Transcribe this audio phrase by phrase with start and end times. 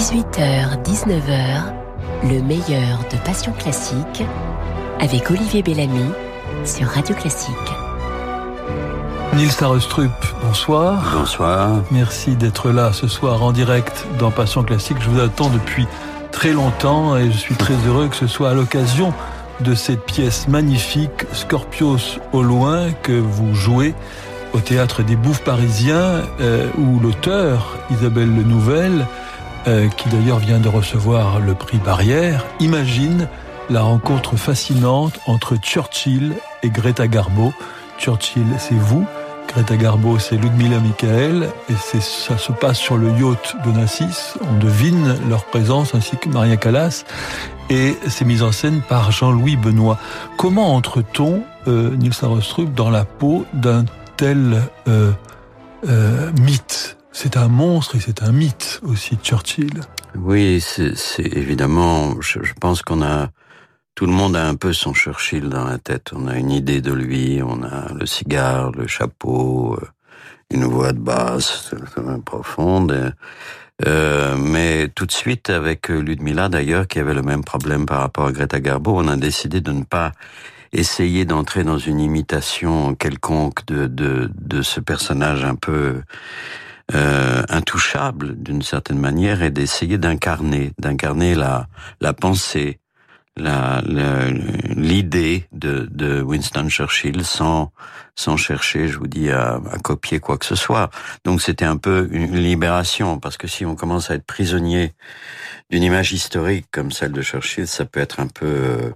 [0.00, 1.74] 18h, 19h,
[2.22, 4.24] le meilleur de Passion Classique
[4.98, 6.06] avec Olivier Bellamy
[6.64, 7.52] sur Radio Classique.
[9.36, 10.10] Nils Sarustrup,
[10.42, 11.02] bonsoir.
[11.18, 11.82] Bonsoir.
[11.90, 14.96] Merci d'être là ce soir en direct dans Passion Classique.
[15.00, 15.86] Je vous attends depuis
[16.32, 19.12] très longtemps et je suis très heureux que ce soit à l'occasion
[19.60, 23.94] de cette pièce magnifique, Scorpios au loin, que vous jouez
[24.54, 29.06] au théâtre des Bouffes parisiens, euh, où l'auteur, Isabelle Le Nouvelle,
[29.66, 33.28] euh, qui d'ailleurs vient de recevoir le prix Barrière, imagine
[33.68, 37.52] la rencontre fascinante entre Churchill et Greta Garbo.
[37.98, 39.06] Churchill, c'est vous.
[39.48, 44.34] Greta Garbo, c'est Ludmila Michael, et ça se passe sur le yacht d'Onassis.
[44.48, 47.04] On devine leur présence, ainsi que Maria Callas,
[47.68, 49.98] et c'est mis en scène par Jean-Louis Benoît.
[50.36, 53.84] Comment entre-t-on, euh, Nils Arostrup, dans la peau d'un
[54.16, 55.10] tel euh,
[55.88, 56.99] euh, mythe?
[57.12, 59.80] C'est un monstre et c'est un mythe aussi, Churchill.
[60.14, 63.30] Oui, c'est, évidemment, je, je pense qu'on a
[64.00, 66.12] tout le monde a un peu son Churchill dans la tête.
[66.14, 69.86] On a une idée de lui, on a le cigare, le chapeau, euh,
[70.50, 71.74] une voix de basse
[72.24, 73.14] profonde.
[73.86, 78.26] Euh, mais tout de suite, avec Ludmilla d'ailleurs, qui avait le même problème par rapport
[78.26, 80.12] à Greta Garbo, on a décidé de ne pas
[80.72, 86.00] essayer d'entrer dans une imitation quelconque de, de, de ce personnage un peu
[86.94, 91.66] euh, intouchable d'une certaine manière et d'essayer d'incarner, d'incarner la,
[92.00, 92.78] la pensée,
[94.76, 97.72] l'idée de, de, Winston Churchill sans
[98.16, 100.90] sans chercher, je vous dis, à, à copier quoi que ce soit.
[101.24, 104.92] Donc c'était un peu une libération parce que si on commence à être prisonnier
[105.70, 108.90] d'une image historique comme celle de Churchill, ça peut être un peu euh,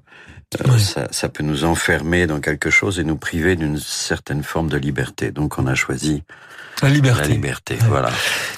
[0.79, 4.77] ça, ça, peut nous enfermer dans quelque chose et nous priver d'une certaine forme de
[4.77, 5.31] liberté.
[5.31, 6.23] Donc on a choisi
[6.83, 7.23] la liberté.
[7.23, 8.11] La liberté, voilà.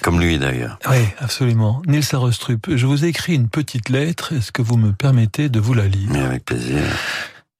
[0.03, 0.79] Comme lui d'ailleurs.
[0.91, 1.83] Oui, absolument.
[1.87, 4.33] Nils Arostrup, je vous ai écrit une petite lettre.
[4.33, 6.09] Est-ce que vous me permettez de vous la lire?
[6.11, 6.83] Mais avec plaisir.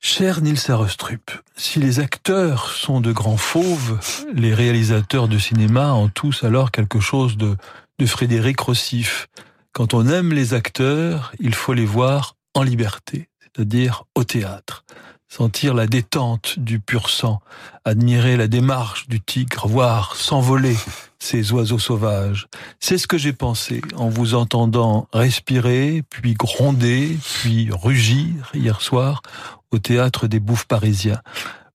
[0.01, 3.99] Cher Nils Arostrup, si les acteurs sont de grands fauves,
[4.35, 7.57] les réalisateurs de cinéma ont tous alors quelque chose de,
[7.99, 9.29] de Frédéric Rossif.
[9.73, 14.85] Quand on aime les acteurs, il faut les voir en liberté, c'est-à-dire au théâtre
[15.29, 17.41] sentir la détente du pur sang,
[17.85, 20.77] admirer la démarche du tigre, voir s'envoler
[21.19, 22.47] ces oiseaux sauvages.
[22.81, 29.23] C'est ce que j'ai pensé en vous entendant respirer, puis gronder, puis rugir hier soir
[29.71, 31.21] au théâtre des bouffes parisiens.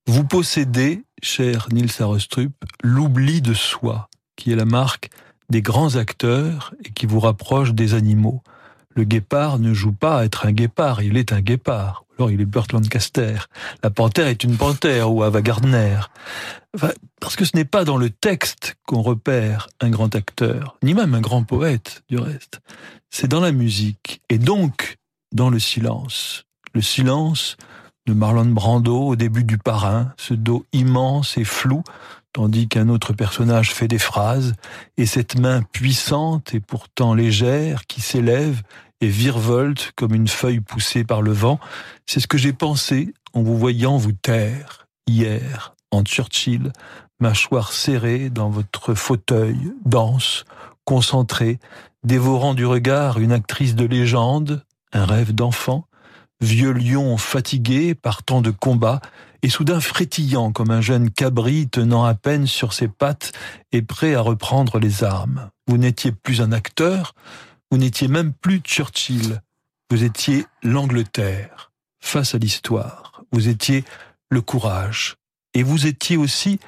[0.08, 5.10] Vous possédez, cher Nils Arestrup, l'oubli de soi, qui est la marque
[5.50, 8.42] des grands acteurs et qui vous rapproche des animaux.
[8.96, 12.46] Le guépard ne joue pas à être un guépard, il est un guépard il est
[12.46, 13.36] Burt Lancaster.
[13.84, 16.00] La panthère est une panthère ou Ava Gardner.
[17.20, 21.16] parce que ce n'est pas dans le texte qu'on repère un grand acteur, ni même
[21.16, 22.62] un grand poète, du reste.
[23.10, 24.98] C'est dans la musique, et donc
[25.34, 26.46] dans le silence.
[26.74, 27.58] Le silence
[28.08, 31.84] de Marlon Brando au début du parrain, ce dos immense et flou,
[32.34, 34.54] tandis qu'un autre personnage fait des phrases,
[34.98, 38.62] et cette main puissante et pourtant légère qui s'élève
[39.02, 41.60] et virevolte comme une feuille poussée par le vent.
[42.06, 46.72] C'est ce que j'ai pensé en vous voyant vous taire hier en Churchill,
[47.20, 50.46] mâchoire serrée dans votre fauteuil, dense,
[50.86, 51.60] concentré,
[52.04, 54.64] dévorant du regard une actrice de légende,
[54.94, 55.86] un rêve d'enfant,
[56.40, 59.02] vieux lion fatigué par tant de combats,
[59.44, 63.32] et soudain frétillant comme un jeune cabri tenant à peine sur ses pattes
[63.72, 65.50] et prêt à reprendre les armes.
[65.68, 67.16] Vous n'étiez plus un acteur,
[67.72, 69.42] vous n'étiez même plus Churchill,
[69.90, 73.86] vous étiez l'Angleterre face à l'histoire, vous étiez
[74.30, 75.16] le courage,
[75.54, 76.60] et vous étiez aussi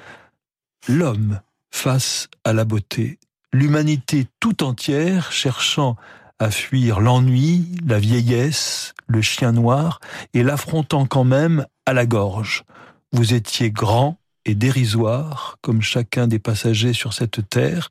[0.88, 3.18] l'homme face à la beauté,
[3.52, 5.96] l'humanité tout entière cherchant
[6.38, 10.00] à fuir l'ennui, la vieillesse, le chien noir,
[10.32, 12.64] et l'affrontant quand même à la gorge.
[13.12, 17.90] Vous étiez grand et dérisoire, comme chacun des passagers sur cette terre.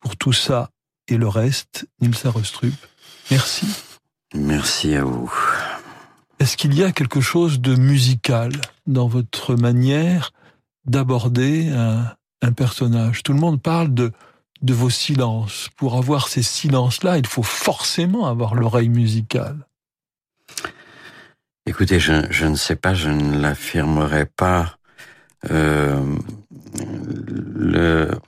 [0.00, 0.70] Pour tout ça,
[1.08, 2.74] et le reste, Nils Arestrup.
[3.30, 3.66] Merci.
[4.34, 5.32] Merci à vous.
[6.38, 8.52] Est-ce qu'il y a quelque chose de musical
[8.86, 10.32] dans votre manière
[10.84, 13.22] d'aborder un, un, personnage?
[13.22, 14.12] Tout le monde parle de,
[14.62, 15.70] de vos silences.
[15.76, 19.66] Pour avoir ces silences-là, il faut forcément avoir l'oreille musicale.
[21.64, 24.78] Écoutez, je, je, ne sais pas, je ne l'affirmerai pas.
[25.50, 26.16] Euh,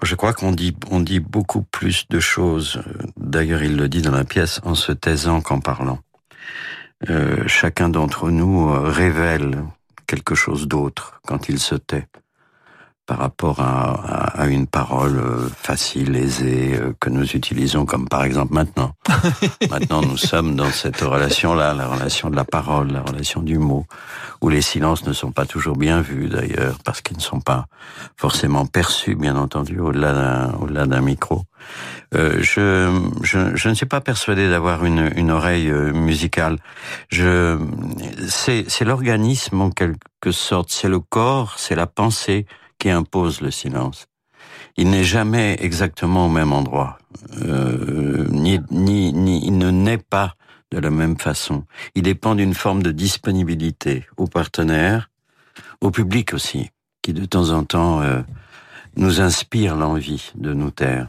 [0.03, 2.83] je crois qu'on dit, on dit beaucoup plus de choses.
[3.17, 5.99] D'ailleurs, il le dit dans la pièce en se taisant qu'en parlant.
[7.11, 9.65] Euh, chacun d'entre nous révèle
[10.07, 12.09] quelque chose d'autre quand il se tait.
[13.09, 18.53] Par rapport à, une parole euh, facile, aisée, euh, que nous utilisons comme par exemple
[18.53, 18.93] maintenant.
[19.71, 23.87] maintenant, nous sommes dans cette relation-là, la relation de la parole, la relation du mot,
[24.43, 27.67] où les silences ne sont pas toujours bien vus d'ailleurs, parce qu'ils ne sont pas
[28.19, 31.45] forcément perçus, bien entendu, au-delà d'un au-delà d'un micro.
[32.15, 36.59] Euh, je, je, je, ne suis pas persuadé d'avoir une, une oreille musicale.
[37.09, 37.59] Je,
[38.29, 42.47] c'est, c'est l'organisme en quelque sorte, c'est le corps, c'est la pensée
[42.79, 44.07] qui impose le silence.
[44.77, 46.99] Il n'est jamais exactement au même endroit,
[47.43, 50.35] euh, ni, ni, ni, il ne naît pas
[50.71, 51.65] de la même façon.
[51.95, 55.11] Il dépend d'une forme de disponibilité aux partenaires,
[55.81, 56.71] au public aussi,
[57.03, 58.21] qui de temps en temps euh,
[58.97, 61.09] nous inspire l'envie de nous taire.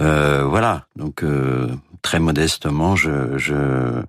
[0.00, 1.68] Euh, voilà, donc euh,
[2.02, 4.02] très modestement, je, je,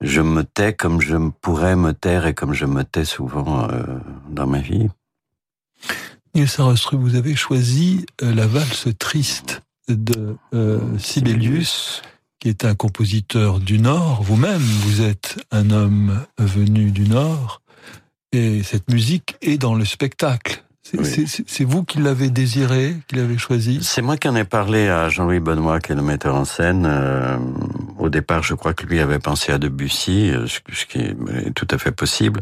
[0.00, 3.82] je me tais comme je pourrais me taire et comme je me tais souvent euh,
[4.28, 4.88] dans ma vie.
[6.34, 12.02] Niels Sarostrup, vous avez choisi euh, la valse triste de euh, Sibelius,
[12.38, 14.22] qui est un compositeur du Nord.
[14.22, 17.62] Vous-même, vous êtes un homme venu du Nord.
[18.32, 20.62] Et cette musique est dans le spectacle.
[20.82, 23.80] C'est vous qui l'avez désiré, qui l'avez choisi?
[23.82, 26.86] C'est moi qui en ai parlé à Jean-Louis Benoît, qui est le metteur en scène.
[26.86, 27.36] Euh,
[27.98, 31.78] au départ, je crois que lui avait pensé à Debussy, ce qui est tout à
[31.78, 32.40] fait possible.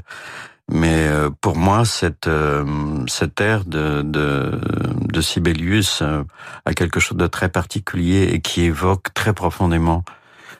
[0.69, 2.65] Mais euh, pour moi, cette euh,
[3.07, 4.61] cette ère de de,
[5.13, 6.25] de Sibelius euh,
[6.65, 10.05] a quelque chose de très particulier et qui évoque très profondément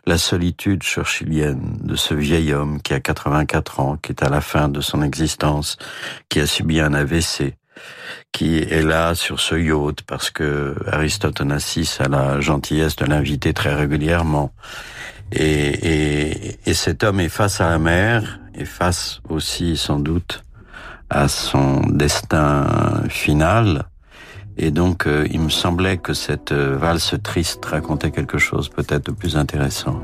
[0.07, 4.41] la solitude churchillienne de ce vieil homme qui a 84 ans, qui est à la
[4.41, 5.77] fin de son existence,
[6.29, 7.57] qui a subi un AVC,
[8.31, 13.75] qui est là sur ce yacht parce que Aristote a la gentillesse de l'inviter très
[13.75, 14.53] régulièrement.
[15.33, 20.43] Et, et, et cet homme est face à la mer et face aussi sans doute
[21.11, 22.67] à son destin
[23.09, 23.85] final.
[24.59, 29.07] Et donc, euh, il me semblait que cette euh, valse triste racontait quelque chose peut-être
[29.07, 30.03] de plus intéressant.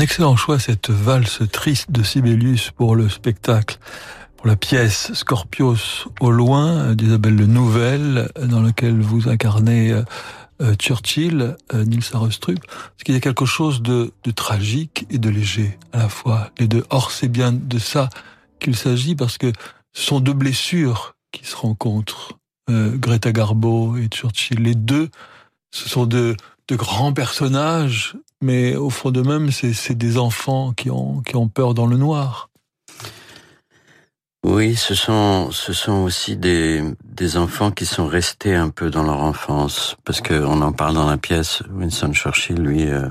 [0.00, 3.78] Excellent choix, cette valse triste de Sibelius pour le spectacle,
[4.36, 10.02] pour la pièce Scorpios au loin d'Isabelle Le Nouvelle, dans lequel vous incarnez euh,
[10.62, 15.28] euh, Churchill, euh, Nils Arestrup, parce qu'il y a quelque chose de, tragique et de
[15.28, 16.84] léger à la fois, les deux.
[16.90, 18.08] Or, c'est bien de ça
[18.58, 19.52] qu'il s'agit, parce que
[19.92, 22.38] ce sont deux blessures qui se rencontrent,
[22.68, 24.62] Greta Garbo et Churchill.
[24.62, 25.08] Les deux,
[25.72, 26.36] ce sont de,
[26.68, 31.86] de grands personnages mais au fond de même, c'est des enfants qui ont, peur dans
[31.86, 32.50] le noir.
[34.42, 35.50] Oui, ce sont,
[36.02, 40.72] aussi des, des enfants qui sont restés un peu dans leur enfance, parce qu'on en
[40.72, 41.62] parle dans la pièce.
[41.70, 43.08] Winston Churchill, lui, euh,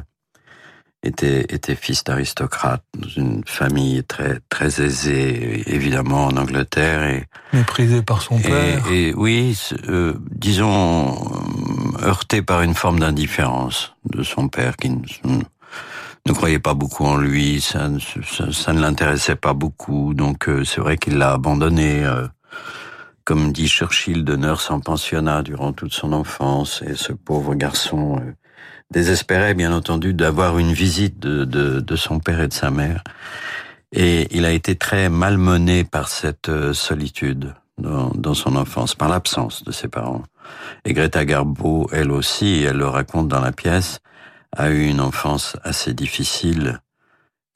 [1.03, 7.03] était, était fils d'aristocrate dans une famille très, très aisée, évidemment en Angleterre.
[7.03, 8.86] Et, Méprisé par son père.
[8.91, 11.15] Et, oui, euh, disons,
[12.03, 17.62] heurté par une forme d'indifférence de son père qui ne croyait pas beaucoup en lui,
[17.62, 17.89] ça,
[18.51, 22.03] ça, ne l'intéressait pas beaucoup, donc euh, c'est vrai qu'il l'a abandonné.
[22.03, 22.27] Euh,
[23.29, 28.18] comme dit Churchill, de nurse en pensionnat durant toute son enfance, et ce pauvre garçon
[28.18, 28.34] euh,
[28.91, 33.03] désespérait bien entendu d'avoir une visite de, de, de, son père et de sa mère.
[33.91, 39.63] Et il a été très malmené par cette solitude dans, dans son enfance, par l'absence
[39.63, 40.24] de ses parents.
[40.86, 44.00] Et Greta Garbo, elle aussi, elle le raconte dans la pièce,
[44.55, 46.79] a eu une enfance assez difficile,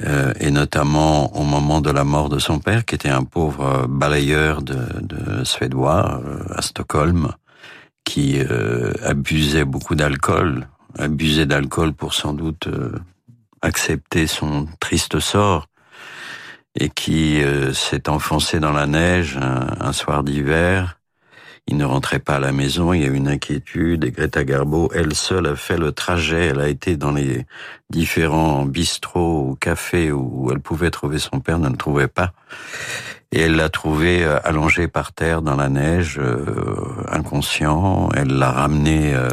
[0.04, 3.88] euh, et notamment au moment de la mort de son père, qui était un pauvre
[3.88, 7.32] balayeur de, de suédois euh, à Stockholm,
[8.04, 12.68] qui euh, abusait beaucoup d'alcool, abusait d'alcool pour sans doute
[13.62, 15.68] accepter son triste sort,
[16.80, 17.42] et qui
[17.74, 20.98] s'est enfoncé dans la neige un soir d'hiver
[21.68, 24.44] il ne rentrait pas à la maison, il y a eu une inquiétude et Greta
[24.44, 26.48] Garbo, elle seule, a fait le trajet.
[26.48, 27.46] Elle a été dans les
[27.90, 32.34] différents bistrots ou cafés où elle pouvait trouver son père, ne le trouvait pas.
[33.32, 36.76] Et elle l'a trouvé euh, allongé par terre dans la neige, euh,
[37.10, 38.10] inconscient.
[38.14, 39.30] Elle l'a ramené euh,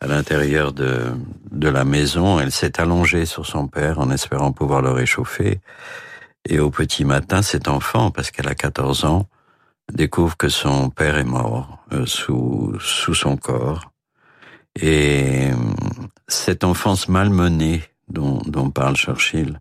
[0.00, 1.12] à l'intérieur de,
[1.50, 2.40] de la maison.
[2.40, 5.60] Elle s'est allongée sur son père en espérant pouvoir le réchauffer.
[6.48, 9.28] Et au petit matin, cet enfant, parce qu'elle a 14 ans,
[9.92, 13.90] découvre que son père est mort euh, sous, sous son corps.
[14.80, 15.54] Et euh,
[16.28, 19.60] cette enfance malmenée dont, dont parle Churchill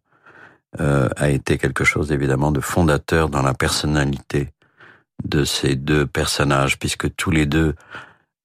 [0.80, 4.50] euh, a été quelque chose évidemment de fondateur dans la personnalité
[5.26, 7.76] de ces deux personnages, puisque tous les deux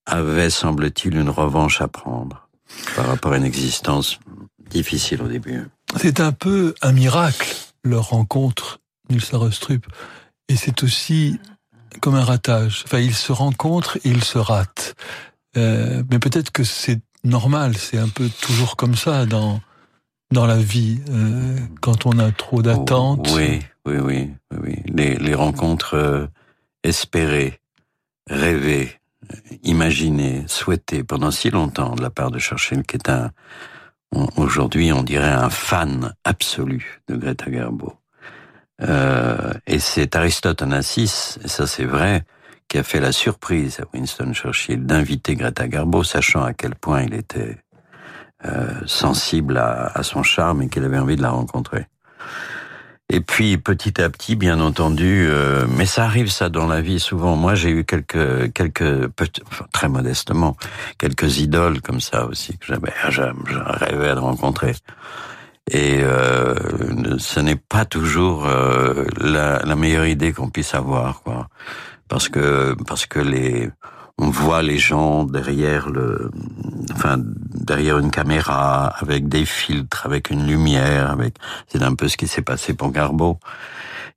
[0.07, 2.49] avaient, semble-t-il, une revanche à prendre
[2.97, 4.19] par rapport à une existence
[4.71, 5.65] difficile au début.
[5.97, 8.81] C'est un peu un miracle, leur rencontre,
[9.11, 9.87] Nils Arestrup.
[10.49, 11.39] Et c'est aussi
[12.01, 12.83] comme un ratage.
[12.87, 14.95] Enfin, ils se rencontrent et ils se ratent.
[15.57, 19.61] Euh, mais peut-être que c'est normal, c'est un peu toujours comme ça dans
[20.33, 23.31] dans la vie euh, quand on a trop d'attentes.
[23.35, 24.31] oui, oui, oui,
[24.61, 26.27] oui, Les, les rencontres euh,
[26.83, 27.61] espérées,
[28.29, 28.99] rêvées,
[29.63, 33.31] imaginées, souhaitées pendant si longtemps de la part de Churchill, qui est un
[34.37, 37.95] aujourd'hui on dirait un fan absolu de Greta Garbo.
[38.83, 42.25] Euh, et c'est Aristote Onassis, et ça c'est vrai,
[42.69, 47.03] qui a fait la surprise à Winston Churchill d'inviter Greta Garbo, sachant à quel point
[47.03, 47.59] il était
[48.45, 51.87] euh, sensible à, son charme et qu'il avait envie de la rencontrer.
[53.11, 56.99] Et puis petit à petit, bien entendu, euh, mais ça arrive ça dans la vie
[56.99, 57.37] souvent.
[57.37, 59.11] Moi, j'ai eu quelques quelques
[59.73, 60.57] très modestement
[60.99, 64.75] quelques idoles comme ça aussi que j'avais rêvé de rencontrer.
[65.71, 66.55] Et euh,
[67.19, 71.49] ce n'est pas toujours euh, la, la, meilleure idée qu'on puisse avoir, quoi.
[72.09, 73.71] Parce que parce que les
[74.19, 76.31] on voit les gens derrière le,
[76.93, 81.35] enfin derrière une caméra avec des filtres, avec une lumière, avec
[81.69, 83.39] c'est un peu ce qui s'est passé pour Garbo.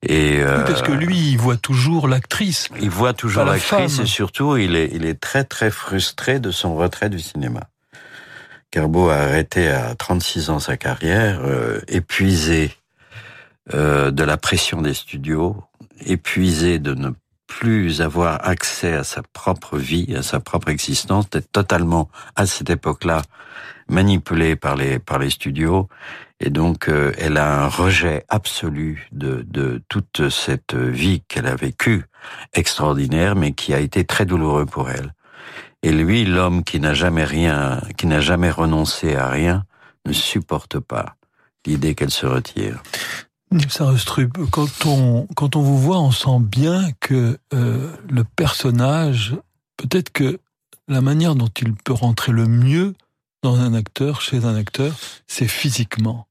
[0.04, 2.70] Et euh, parce que lui, il voit toujours l'actrice.
[2.80, 6.75] Il voit toujours l'actrice et surtout, il est il est très très frustré de son
[6.75, 7.62] retrait du cinéma.
[8.70, 12.75] Carbo a arrêté à 36 ans sa carrière, euh, épuisé
[13.74, 15.56] euh, de la pression des studios,
[16.06, 17.10] épuisé de ne
[17.48, 22.70] plus avoir accès à sa propre vie, à sa propre existence, d'être totalement à cette
[22.70, 23.24] époque-là
[23.89, 25.88] manipulé par les par les studios,
[26.39, 31.56] et donc euh, elle a un rejet absolu de de toute cette vie qu'elle a
[31.56, 32.04] vécue
[32.54, 35.13] extraordinaire, mais qui a été très douloureux pour elle.
[35.84, 39.63] Et lui, l'homme qui n'a jamais rien, qui n'a jamais renoncé à rien,
[40.06, 41.16] ne supporte pas
[41.66, 42.82] l'idée qu'elle se retire.
[43.70, 49.36] Sarustrup, quand on quand on vous voit, on sent bien que euh, le personnage,
[49.77, 50.39] peut-être que
[50.88, 52.94] la manière dont il peut rentrer le mieux
[53.44, 54.94] dans un acteur, chez un acteur,
[55.27, 56.27] c'est physiquement.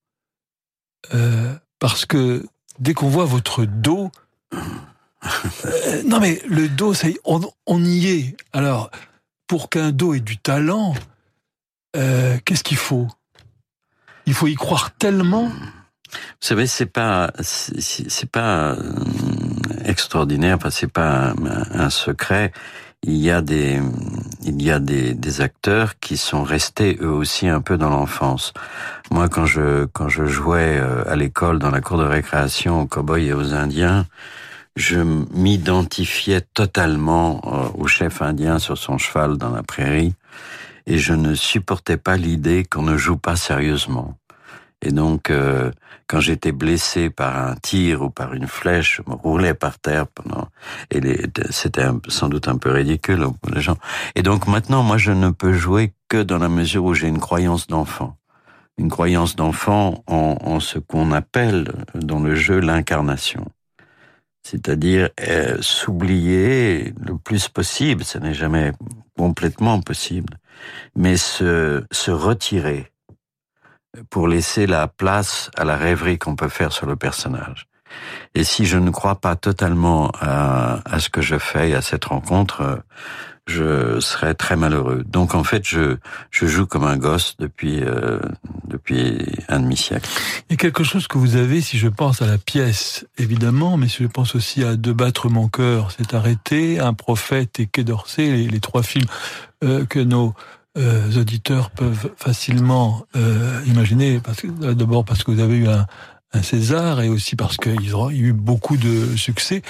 [1.14, 2.46] Euh, parce que
[2.78, 4.10] dès qu'on voit votre dos,
[4.52, 8.36] euh, non mais le dos, ça on, y est.
[8.52, 8.90] Alors,
[9.46, 10.94] pour qu'un dos ait du talent,
[11.94, 13.08] qu'est-ce qu'il faut?
[14.26, 15.50] Il faut y croire tellement.
[16.40, 18.76] Vous savez, c'est pas, c'est pas euh,
[19.84, 21.34] extraordinaire, enfin c'est pas
[21.72, 22.52] un, secret.
[23.02, 23.80] Il y a des,
[24.44, 28.52] il y a des, des, acteurs qui sont restés eux aussi un peu dans l'enfance.
[29.10, 32.86] Moi, quand je quand je jouais euh, à l'école dans la cour de récréation aux
[32.86, 34.06] cowboys et aux Indiens,
[34.76, 40.14] je m'identifiais totalement euh, au chef indien sur son cheval dans la prairie
[40.86, 44.16] et je ne supportais pas l'idée qu'on ne joue pas sérieusement.
[44.86, 45.72] Et donc, euh,
[46.06, 50.06] quand j'étais blessé par un tir ou par une flèche, je me roulais par terre
[50.06, 50.46] pendant.
[50.92, 51.00] Et
[51.50, 53.78] c'était sans doute un peu ridicule pour les gens.
[54.14, 57.18] Et donc maintenant, moi, je ne peux jouer que dans la mesure où j'ai une
[57.18, 58.16] croyance d'enfant.
[58.78, 63.44] une croyance d'enfant en, en, ce qu'on appelle dans le jeu l'incarnation.
[64.44, 68.70] C'est-à-dire euh, s'oublier le plus possible, ce n'est jamais
[69.16, 70.38] complètement possible,
[70.94, 72.92] mais se, se retirer
[74.10, 77.66] pour laisser la place à la rêverie qu'on peut faire sur le personnage.
[78.34, 82.82] Et si je ne crois pas totalement à, ce que je fais, à cette rencontre,
[83.46, 85.04] je serais très malheureux.
[85.06, 85.96] Donc en fait, je,
[86.30, 88.18] je joue comme un gosse depuis, euh,
[88.66, 90.08] depuis un demi-siècle.
[90.48, 93.76] Il y a quelque chose que vous avez, si je pense à la pièce, évidemment,
[93.76, 97.66] mais si je pense aussi à De battre mon cœur, c'est arrêté, Un prophète et
[97.66, 99.06] Quai d'Orsay, les, les, trois films
[99.62, 100.34] euh, que nos
[100.76, 105.86] euh, auditeurs peuvent facilement euh, imaginer, parce que d'abord parce que vous avez eu un,
[106.32, 109.62] un César et aussi parce qu'il y a eu beaucoup de succès,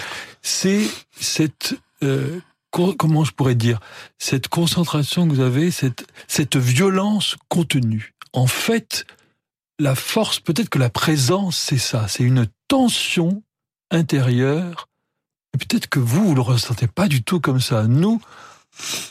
[0.42, 0.82] c'est
[1.18, 3.80] cette euh, comment je pourrais dire,
[4.18, 8.14] cette concentration que vous avez, cette, cette violence contenue.
[8.32, 9.06] En fait,
[9.78, 13.42] la force, peut-être que la présence, c'est ça, c'est une tension
[13.90, 14.88] intérieure.
[15.52, 17.84] Peut-être que vous, vous le ressentez pas du tout comme ça.
[17.84, 18.20] Nous,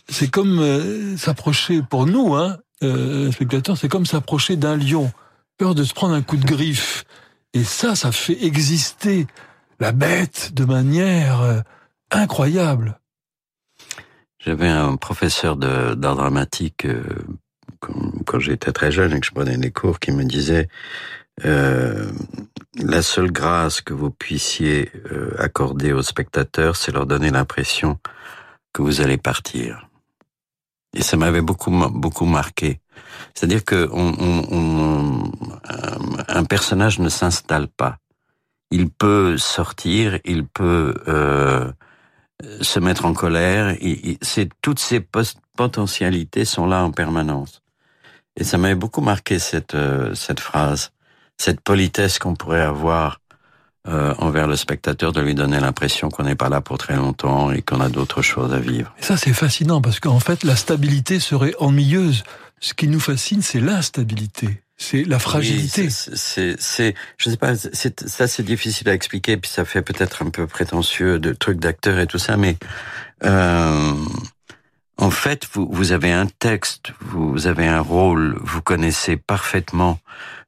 [0.07, 5.12] c'est comme euh, s'approcher, pour nous, hein, euh, spectateurs, c'est comme s'approcher d'un lion.
[5.57, 7.05] Peur de se prendre un coup de griffe.
[7.53, 9.27] Et ça, ça fait exister
[9.79, 11.60] la bête de manière euh,
[12.12, 13.00] incroyable.
[14.39, 17.03] J'avais un professeur d'art dramatique euh,
[18.25, 20.67] quand j'étais très jeune et que je prenais des cours qui me disait
[21.43, 24.89] la seule grâce que vous puissiez
[25.38, 28.00] accorder aux spectateurs, c'est leur donner l'impression
[28.75, 29.88] que vous allez partir.
[30.98, 32.82] Et ça m'avait beaucoup beaucoup marqué.
[33.34, 35.32] C'est-à-dire que on, on, on,
[36.27, 37.98] un personnage ne s'installe pas.
[38.72, 41.72] Il peut sortir, il peut euh,
[42.60, 43.77] se mettre en colère.
[44.22, 45.00] C'est toutes ces
[45.55, 47.62] potentialités sont là en permanence.
[48.36, 50.91] Et ça m'avait beaucoup marqué cette euh, cette phrase,
[51.38, 53.22] cette politesse qu'on pourrait avoir
[53.88, 57.51] euh, envers le spectateur de lui donner l'impression qu'on n'est pas là pour très longtemps
[57.51, 58.94] et qu'on a d'autres choses à vivre.
[59.00, 62.24] Et ça c'est fascinant parce qu'en fait la stabilité serait ennuyeuse.
[62.60, 64.62] Ce qui nous fascine, c'est l'instabilité.
[64.78, 65.84] C'est la fragilité.
[65.84, 69.82] Oui, c'est, c'est, je sais pas, c'est, ça c'est difficile à expliquer, puis ça fait
[69.82, 72.58] peut-être un peu prétentieux de trucs d'acteur et tout ça, mais
[73.24, 73.93] euh,
[74.97, 79.99] en fait, vous, vous avez un texte, vous avez un rôle, vous connaissez parfaitement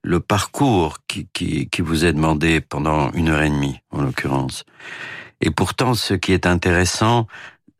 [0.03, 4.63] le parcours qui, qui, qui vous est demandé pendant une heure et demie, en l'occurrence.
[5.41, 7.27] Et pourtant, ce qui est intéressant,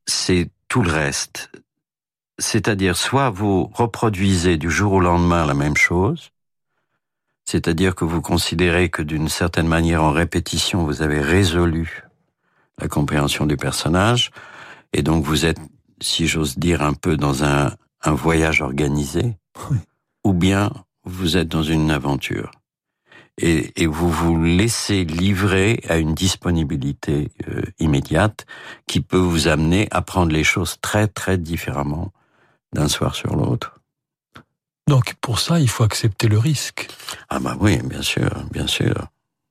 [0.06, 1.50] c'est tout le reste.
[2.38, 6.32] C'est-à-dire, soit vous reproduisez du jour au lendemain la même chose,
[7.46, 12.04] c'est-à-dire que vous considérez que d'une certaine manière, en répétition, vous avez résolu
[12.80, 14.32] la compréhension du personnage,
[14.94, 15.60] et donc vous êtes,
[16.02, 19.38] si j'ose dire, un peu dans un, un voyage organisé,
[19.70, 19.78] oui.
[20.24, 20.72] ou bien
[21.04, 22.52] vous êtes dans une aventure.
[23.40, 28.48] Et, et, vous vous laissez livrer à une disponibilité euh, immédiate
[28.88, 32.12] qui peut vous amener à prendre les choses très très différemment
[32.74, 33.80] d'un soir sur l'autre.
[34.88, 36.88] Donc pour ça, il faut accepter le risque.
[37.30, 38.96] Ah bah oui, bien sûr, bien sûr,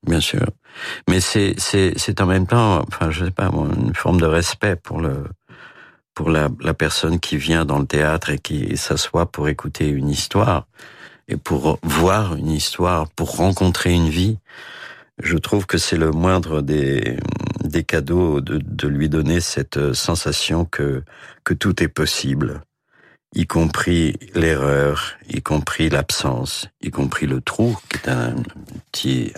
[0.05, 0.47] bien sûr.
[1.09, 4.77] Mais c'est c'est c'est en même temps, enfin je sais pas, une forme de respect
[4.77, 5.27] pour le
[6.17, 10.67] pour la, personne qui vient dans le théâtre et qui s'assoit pour écouter une histoire
[11.29, 14.39] et pour voir une histoire, pour rencontrer une vie.
[15.23, 17.19] Je trouve que c'est le moindre des
[17.63, 21.05] des cadeaux de, de lui donner cette sensation que
[21.45, 22.63] que tout est possible
[23.35, 28.35] y compris l'erreur, y compris l'absence, y compris le trou, qui est un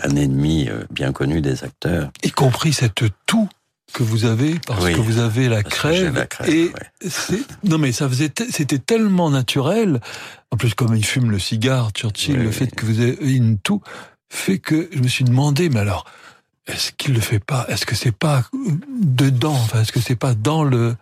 [0.03, 2.09] un ennemi euh, bien connu des acteurs.
[2.23, 3.49] Y compris cette toux
[3.93, 7.39] que vous avez parce oui, que vous avez la crève, la crève et ouais.
[7.63, 9.99] non mais ça faisait c'était tellement naturel
[10.51, 12.53] en plus comme il fume le cigare Churchill Oui, le oui.
[12.53, 13.81] fait que vous avez une toux
[14.29, 16.05] fait que je me suis demandé mais alors
[16.67, 17.65] est-ce qu'il le fait pas?
[17.67, 18.43] Est-ce que c'est pas
[19.01, 19.53] dedans?
[19.53, 20.95] Enfin est-ce que c'est pas dans le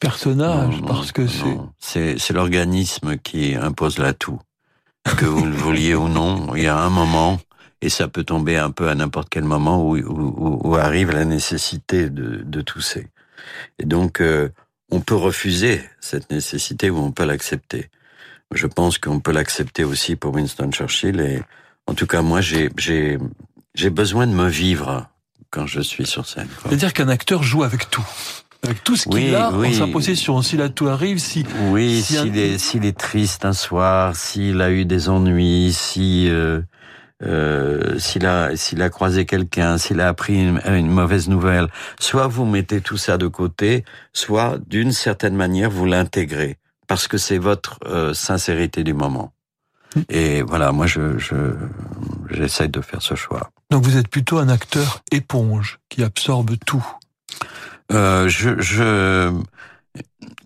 [0.00, 0.80] personnage?
[0.80, 1.26] Non, parce que
[1.78, 4.40] c'est c'est l'organisme qui impose la toux.
[5.18, 7.38] Que vous le vouliez ou non, il y a un moment
[7.82, 11.24] et ça peut tomber un peu à n'importe quel moment où, où, où arrive la
[11.24, 13.08] nécessité de, de tousser.
[13.78, 14.48] Et donc, euh,
[14.90, 17.88] on peut refuser cette nécessité ou on peut l'accepter.
[18.52, 21.20] Je pense qu'on peut l'accepter aussi pour Winston Churchill.
[21.20, 21.40] Et
[21.86, 22.68] en tout cas, moi, j'ai
[23.90, 25.06] besoin de me vivre
[25.50, 26.48] quand je suis sur scène.
[26.66, 28.06] c'est-à-dire qu'un acteur joue avec tout
[28.62, 32.02] avec tout ce qu'il Oui, a en sa possession si la toux arrive si Oui,
[32.02, 36.28] Si un- s'il est, s'il est triste un soir, s'il a eu des ennuis, si
[36.28, 36.60] euh,
[37.22, 42.26] euh, s'il a s'il a croisé quelqu'un, s'il a appris une, une mauvaise nouvelle, soit
[42.26, 46.58] vous mettez tout ça de côté, soit d'une certaine manière vous l'intégrez
[46.90, 49.32] parce que c'est votre euh, sincérité du moment.
[50.08, 51.54] Et voilà, moi, je, je,
[52.30, 53.50] j'essaie de faire ce choix.
[53.70, 56.84] Donc vous êtes plutôt un acteur éponge qui absorbe tout.
[57.92, 59.32] Euh, je, je,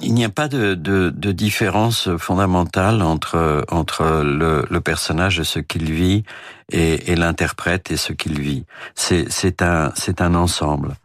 [0.00, 5.44] il n'y a pas de, de, de, différence fondamentale entre entre le, le personnage et
[5.44, 6.24] ce qu'il vit
[6.70, 8.64] et, et l'interprète et ce qu'il vit.
[8.94, 10.96] C'est un un ensemble.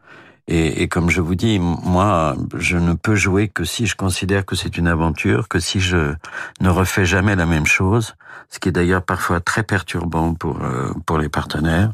[0.52, 4.48] Et, et, comme je vous dis, moi, je ne peux jouer que si je considère
[4.48, 6.14] que c'est une aventure, que si je
[6.60, 8.16] ne refais jamais la même chose,
[8.50, 11.92] ce qui est d'ailleurs parfois très perturbant pour euh, pour les partenaires.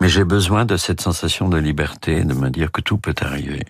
[0.00, 3.64] Mais j'ai besoin de cette sensation de liberté, de me dire que tout peut arriver.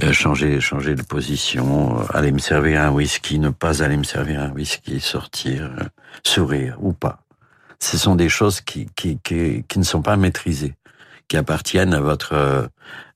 [0.00, 4.04] Euh, changer changer de position, euh, aller me servir un whisky, ne pas aller me
[4.04, 5.84] servir un whisky, sortir, euh,
[6.24, 7.26] sourire ou pas.
[7.78, 10.76] Ce sont des choses qui, qui, qui, qui ne sont pas maîtrisées,
[11.28, 12.70] qui appartiennent à votre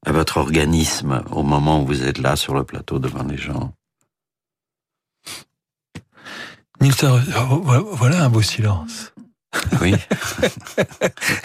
[0.04, 3.72] à votre organisme au moment où vous êtes là sur le plateau devant les gens.
[6.82, 6.92] Nils,
[7.92, 9.14] voilà un beau silence.
[9.80, 9.94] Oui.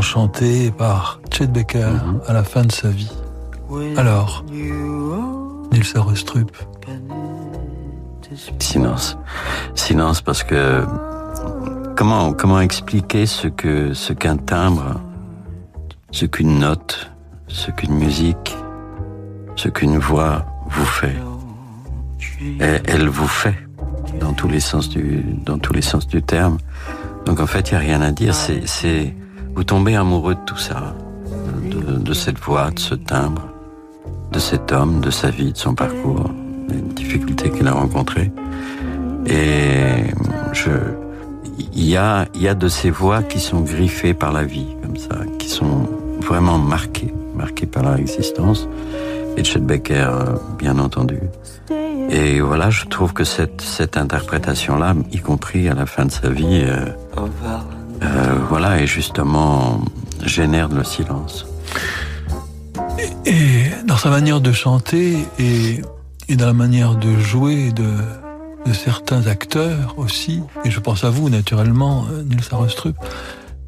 [0.03, 2.21] Chanté par Chet Baker mhm.
[2.27, 3.11] à la fin de sa vie.
[3.97, 6.55] Alors, Nils Arestrup.
[8.59, 9.17] Silence.
[9.75, 10.85] Silence parce que
[11.97, 15.01] comment comment expliquer ce que ce qu'un timbre,
[16.11, 17.11] ce qu'une note,
[17.49, 18.55] ce qu'une musique,
[19.62, 21.14] ce qu'une voix vous fait.
[22.59, 23.57] Elle, vous fait
[24.18, 26.59] dans tous les sens du dans tous les sens du terme.
[27.27, 28.35] Donc en fait, il y a rien à dire.
[28.35, 29.14] C'est
[29.55, 30.96] vous tombez amoureux de tout ça,
[32.09, 33.46] de, cette voix, de ce timbre,
[34.33, 36.29] de cet homme, de sa vie, de son parcours,
[36.68, 38.33] des difficultés qu'il a rencontrées.
[39.27, 40.11] Et
[41.72, 44.66] il y a, il y a de ces voix qui sont griffées par la vie,
[44.83, 45.88] comme ça, qui sont
[46.20, 48.66] vraiment marquées, marquées par leur existence.
[49.37, 50.11] Et Chet Becker,
[50.59, 51.18] bien entendu.
[52.11, 56.29] Et voilà, je trouve que cette, cette interprétation-là, y compris à la fin de sa
[56.29, 59.81] vie, euh, euh, voilà, et justement
[60.23, 61.47] génère le silence.
[63.25, 65.81] Et, dans sa manière de chanter et,
[66.37, 72.05] dans la manière de jouer de, certains acteurs aussi, et je pense à vous naturellement,
[72.12, 72.97] euh, Nils Arestrup,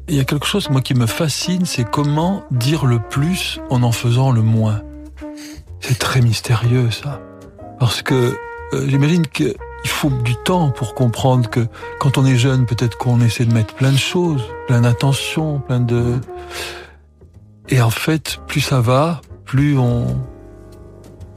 [0.07, 3.81] il y a quelque chose moi qui me fascine, c'est comment dire le plus en
[3.81, 4.81] en faisant le moins.
[5.87, 7.21] C'est très mystérieux ça,
[7.77, 8.35] parce que
[8.73, 11.67] euh, j'imagine que il faut du temps pour comprendre que
[11.99, 15.79] quand on est jeune, peut-être qu'on essaie de mettre plein de choses, plein d'intentions, plein
[15.79, 16.15] de...
[17.69, 20.07] Et en fait, plus ça va, plus on,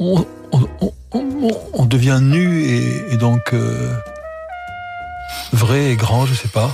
[0.00, 0.24] on,
[1.12, 3.92] on, devient nu et, donc euh,
[5.52, 6.70] vrai et grand, je sais pas.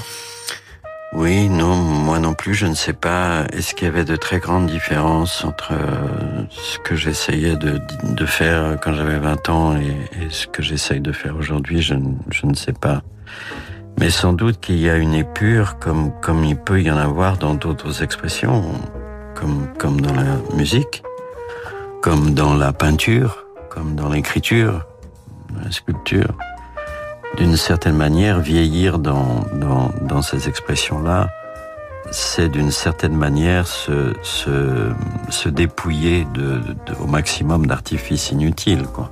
[1.15, 3.45] Oui, non, moi non plus, je ne sais pas.
[3.53, 8.79] Est-ce qu'il y avait de très grandes différences entre euh, ce que j'essayais de, faire
[8.83, 11.95] quand j'avais 20 ans et, ce que j'essaye de faire aujourd'hui je,
[12.31, 13.03] je, ne sais pas.
[14.01, 17.37] Mais sans doute qu'il y a une épure comme, comme il peut y en avoir
[17.37, 18.65] dans d'autres expressions,
[19.37, 21.05] comme, comme dans la musique,
[22.03, 24.85] comme dans la peinture, comme dans l'écriture,
[25.63, 26.35] la sculpture
[27.37, 31.29] d'une certaine manière, vieillir dans, dans, dans ces expressions-là,
[32.11, 34.91] c'est d'une certaine manière se, se,
[35.31, 38.87] se dépouiller de, de, au maximum d'artifices inutiles.
[38.87, 39.11] Quoi.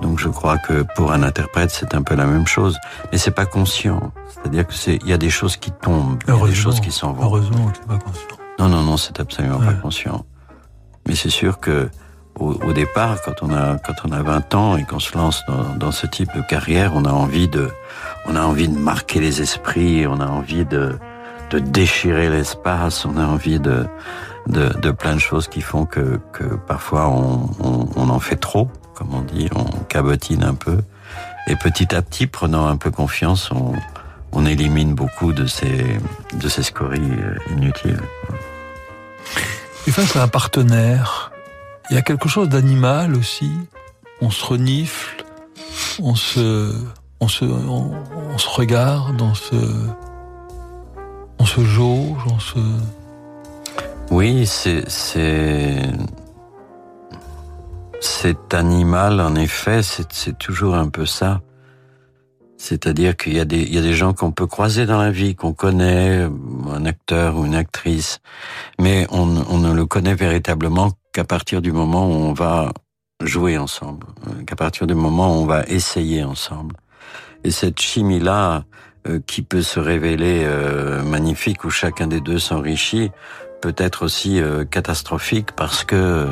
[0.00, 2.78] Donc je crois que pour un interprète, c'est un peu la même chose,
[3.10, 4.12] mais c'est pas conscient.
[4.28, 6.80] C'est-à-dire que c'est, il y a des choses qui tombent, il y a des choses
[6.80, 7.24] qui s'en vont.
[7.24, 8.36] Heureusement c'est pas conscient.
[8.58, 10.24] Non, non, non, c'est absolument pas conscient.
[11.06, 11.88] Mais c'est sûr que
[12.38, 15.74] au, départ, quand on a quand on a 20 ans et qu'on se lance dans,
[15.76, 17.70] dans, ce type de carrière, on a envie de
[18.26, 20.98] on a envie de marquer les esprits, on a envie de
[21.50, 23.86] de déchirer l'espace, on a envie de,
[24.48, 28.36] de, de plein de choses qui font que que parfois on, on, on en fait
[28.36, 30.78] trop, comme on dit, on cabotine un peu.
[31.46, 33.74] Et petit à petit, prenant un peu confiance, on,
[34.32, 35.98] on élimine beaucoup de ces,
[36.34, 38.00] de ces scories euh, inutiles.
[39.86, 41.30] Et face à un partenaire,
[41.90, 43.50] il y a quelque chose d'animal aussi.
[44.20, 45.24] On se renifle,
[46.00, 46.72] on se,
[47.20, 49.56] on se, on, se regarde, on se,
[51.38, 52.58] on se jauge, on se.
[54.10, 55.82] Oui, c'est, c'est,
[58.00, 61.40] cet animal, en effet, c'est toujours un peu ça.
[62.56, 65.10] C'est-à-dire qu'il y a des, il y a des gens qu'on peut croiser dans la
[65.10, 66.26] vie, qu'on connaît,
[66.72, 68.20] un acteur ou une actrice,
[68.80, 72.72] mais on, on ne le connaît véritablement qu'à partir du moment où on va
[73.22, 74.06] jouer ensemble,
[74.46, 76.76] qu'à partir du moment où on va essayer ensemble.
[77.44, 78.64] Et cette chimie-là,
[79.06, 83.12] euh, qui peut se révéler euh, magnifique, où chacun des deux s'enrichit,
[83.62, 86.26] peut être aussi euh, catastrophique parce que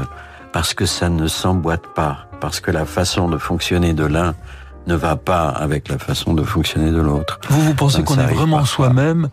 [0.52, 4.34] parce que ça ne s'emboîte pas, parce que la façon de fonctionner de l'un
[4.86, 7.38] ne va pas avec la façon de fonctionner de l'autre.
[7.48, 9.28] Vous, vous pensez qu'on est vraiment soi-même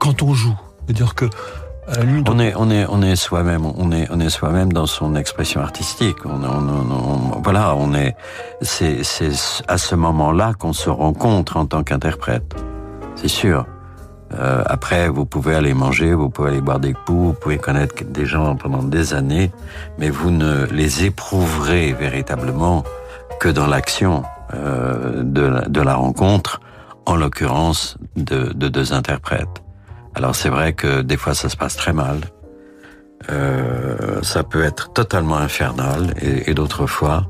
[0.00, 0.58] quand on joue?
[0.86, 1.26] C'est-à-dire que
[1.88, 5.60] on est on est on est soi-même on est on est soi-même dans son expression
[5.60, 6.24] artistique.
[6.24, 8.16] On, on, voilà on est
[8.62, 9.32] c'est c'est
[9.68, 12.54] à ce moment-là qu'on se rencontre en tant qu'interprète.
[13.14, 13.66] C'est sûr.
[14.32, 17.94] Euh, après vous pouvez aller manger vous pouvez aller boire des coups vous pouvez connaître
[18.02, 19.52] des gens pendant des années
[19.98, 22.82] mais vous ne les éprouverez véritablement
[23.38, 26.60] que dans l'action euh, de, de, la rencontre,
[27.04, 29.62] en l'occurrence de, de, deux interprètes.
[30.16, 32.20] Alors c'est vrai que des fois ça se passe très mal,
[33.30, 37.28] euh, ça peut être totalement infernal, et, d'autres fois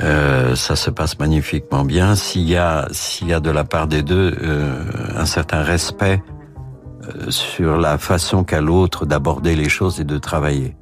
[0.00, 3.88] euh, ça se passe magnifiquement bien s'il y a s'il y a de la part
[3.88, 4.82] des deux euh,
[5.16, 6.22] un certain respect
[7.04, 10.76] euh, sur la façon qu'a l'autre d'aborder les choses et de travailler.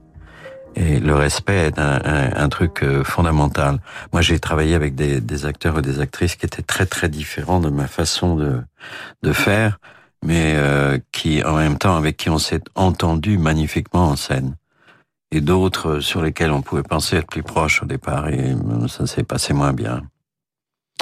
[0.76, 3.78] Et le respect est un, un, truc euh, fondamental.
[4.12, 7.60] Moi, j'ai travaillé avec des, des, acteurs et des actrices qui étaient très très différents
[7.60, 8.60] de ma façon de,
[9.22, 9.78] de faire,
[10.26, 14.56] mais euh, qui, en même temps, avec qui on s'est entendu magnifiquement en scène.
[15.30, 19.06] Et d'autres sur lesquels on pouvait penser être plus proches au départ, et euh, ça
[19.06, 20.02] s'est passé moins bien.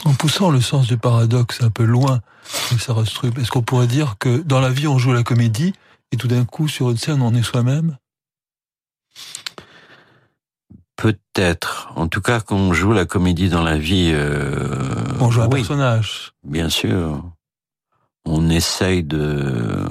[0.05, 2.21] En poussant le sens du paradoxe un peu loin
[2.71, 5.73] de Sarostrup, est-ce qu'on pourrait dire que dans la vie on joue la comédie
[6.13, 7.97] et tout d'un coup sur une scène on est soi-même?
[10.97, 11.93] Peut-être.
[11.97, 14.11] En tout cas, quand on joue la comédie dans la vie...
[14.13, 16.33] Euh, on joue un personnage.
[16.45, 17.25] Bien sûr.
[18.25, 19.85] On essaye de...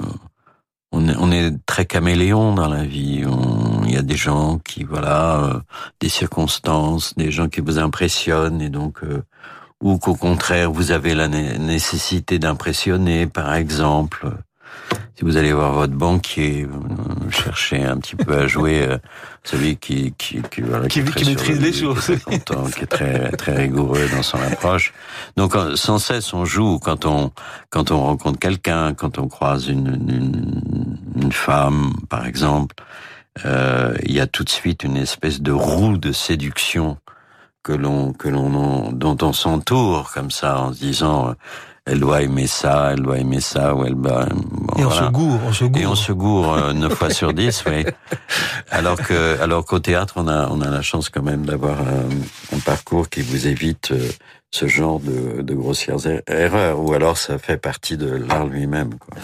[0.92, 3.24] On est, très caméléon dans la vie.
[3.84, 5.60] Il y a des gens qui, voilà, euh,
[5.98, 9.02] des circonstances, des gens qui vous impressionnent et donc...
[9.02, 9.22] Euh,
[9.82, 14.32] ou qu'au contraire, vous avez la nécessité d'impressionner, par exemple
[15.16, 18.98] si vous allez voir votre banquier, euh, chercher un petit peu à jouer euh,
[19.44, 24.08] celui qui qui qui, voilà, qui, qui, maîtrise les choses, qui est très très rigoureux
[24.14, 24.92] dans son approche.
[25.36, 27.30] Donc sans cesse on joue quand on
[27.70, 32.74] quand on rencontre quelqu'un, quand on croise une, une, une femme par exemple,
[33.44, 36.98] euh, il y a tout de suite une espèce de roue de séduction
[37.62, 41.34] que l'on que l'on dont on s'entoure comme ça en se disant
[41.86, 44.26] elle doit aimer ça, elle doit aimer ça, ou elle va.
[44.78, 45.82] et on se gourre, on se gourre.
[45.82, 47.84] Et on se gourre euh, neuf fois sur dix, oui.
[48.70, 52.58] Alors que, alors qu'au théâtre, on a, on a la chance quand même d'avoir un,
[52.64, 54.08] parcours qui vous évite euh,
[54.50, 58.94] ce genre de, de grossières er-, erreurs, ou alors ça fait partie de l'art lui-même.
[58.94, 59.18] Quoi.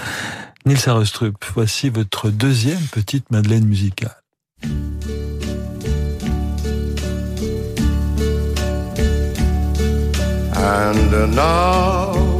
[0.66, 4.16] Nils Arestrup, voici votre deuxième petite Madeleine musicale.
[10.62, 12.39] And now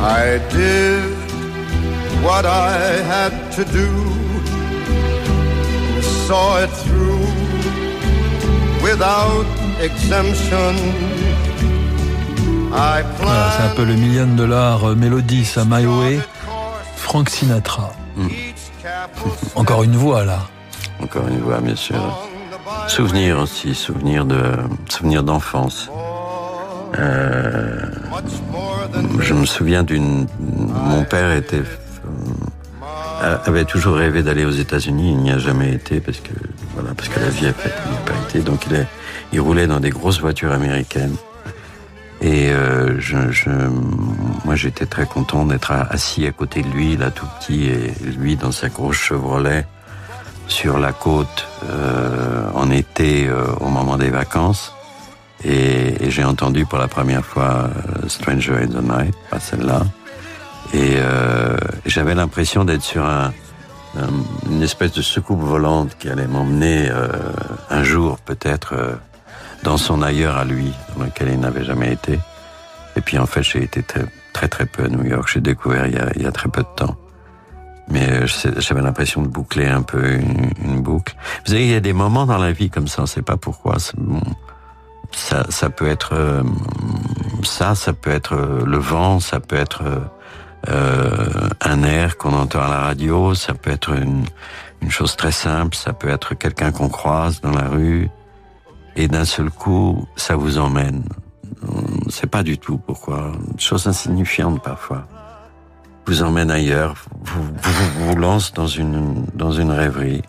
[0.00, 1.02] I did
[2.22, 3.88] what I had to do,
[6.26, 7.26] saw it through
[8.82, 9.46] without
[9.80, 10.74] exemption.
[12.70, 16.20] I Voilà, c'est un peu le million de dollars mélodie, ça My Way,
[16.96, 17.92] Frank Sinatra.
[19.56, 20.40] Encore une voix là.
[21.02, 21.96] Encore une voix, bien sûr.
[22.86, 24.42] Souvenir aussi, souvenir de,
[24.88, 25.90] souvenir d'enfance.
[26.98, 27.86] Euh,
[29.20, 31.62] je me souviens d'une, mon père était,
[33.22, 35.12] euh, avait toujours rêvé d'aller aux États-Unis.
[35.12, 36.32] Il n'y a jamais été parce que,
[36.74, 37.68] voilà, parce que la vie n'a pas,
[38.06, 38.40] pas été.
[38.40, 38.86] Donc il
[39.32, 41.16] il roulait dans des grosses voitures américaines.
[42.20, 42.98] Et euh,
[44.44, 48.36] moi, j'étais très content d'être assis à côté de lui, là tout petit, et lui
[48.36, 49.66] dans sa grosse Chevrolet
[50.48, 53.28] sur la côte euh, en été
[53.60, 54.72] au moment des vacances.
[55.44, 57.70] Et, et j'ai entendu pour la première fois
[58.04, 59.82] euh, Stranger in the Night, pas celle-là.
[60.74, 63.32] Et euh, j'avais l'impression d'être sur un,
[63.96, 64.08] un,
[64.50, 67.08] une espèce de soucoupe volante qui allait m'emmener euh,
[67.70, 68.98] un jour peut-être
[69.62, 72.18] dans son ailleurs à lui, dans lequel il n'avait jamais été.
[72.96, 75.30] Et puis en fait, j'ai été très, très très peu à New York.
[75.32, 76.96] J'ai découvert il y, a, il y a très peu de temps.
[77.90, 81.16] Mais j'avais l'impression de boucler un peu une, une, boucle.
[81.46, 83.22] Vous savez, il y a des moments dans la vie comme ça, on ne sait
[83.22, 83.76] pas pourquoi.
[83.96, 84.20] Bon,
[85.12, 86.42] ça, ça peut être euh,
[87.42, 89.82] ça, ça peut être le vent, ça peut être
[90.68, 94.24] euh, un air qu'on entend à la radio, ça peut être une,
[94.82, 98.10] une chose très simple, ça peut être quelqu'un qu'on croise dans la rue,
[98.96, 101.04] et d'un seul coup, ça vous emmène.
[101.66, 103.32] On sait pas du tout pourquoi.
[103.52, 105.06] Une chose insignifiante parfois.
[106.06, 110.22] Vous emmène ailleurs, vous, vous, vous lance dans une, dans une rêverie.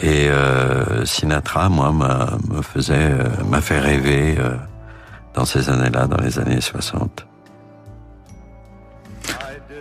[0.00, 4.56] Et euh, Sinatra, moi, me faisait, euh, m'a fait rêver euh,
[5.34, 7.26] dans ces années-là, dans les années 60.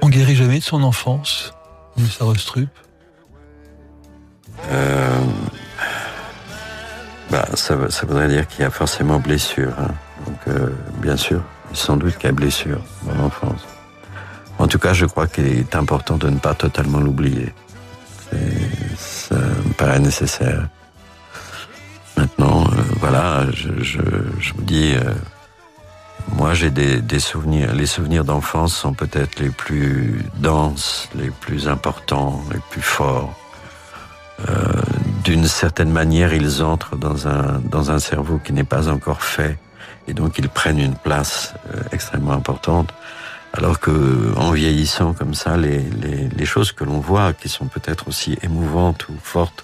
[0.02, 1.54] On guérit jamais de son enfance,
[1.98, 2.70] ça Rustrup
[4.72, 5.20] euh,
[7.32, 9.74] bah, ça, ça, voudrait dire qu'il y a forcément blessure.
[9.80, 9.92] Hein.
[10.26, 10.56] Donc,
[11.02, 11.42] bien sûr,
[11.74, 13.66] sans doute qu'il y a blessure dans l'enfance.
[14.60, 17.52] En tout cas, je crois qu'il est important de ne pas totalement l'oublier.
[19.34, 20.68] Ça me paraît nécessaire.
[22.18, 24.02] Maintenant, euh, voilà, je, je,
[24.40, 25.12] je, vous dis, euh,
[26.38, 27.74] moi j'ai des, des, souvenirs.
[27.74, 33.34] Les souvenirs d'enfance sont peut-être les plus denses, les plus importants, les plus forts.
[34.48, 34.54] Euh,
[35.24, 39.58] D'une certaine manière, ils entrent dans un, dans un cerveau qui n'est pas encore fait,
[40.08, 42.94] et donc ils prennent une place euh, extrêmement importante.
[43.54, 48.38] Alors que, en vieillissant comme ça, les, choses que l'on voit, qui sont peut-être aussi
[48.42, 49.64] émouvantes ou fortes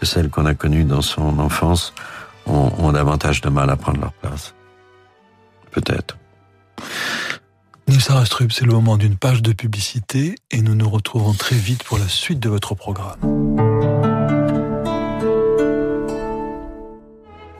[0.00, 1.94] que celles qu'on a connues dans son enfance,
[2.46, 4.54] ont, davantage de mal à prendre leur place.
[5.70, 6.16] Peut-être.
[7.86, 11.84] Nils Arastrup, c'est le moment d'une page de publicité et nous nous retrouverons très vite
[11.84, 14.17] pour la suite de votre programme.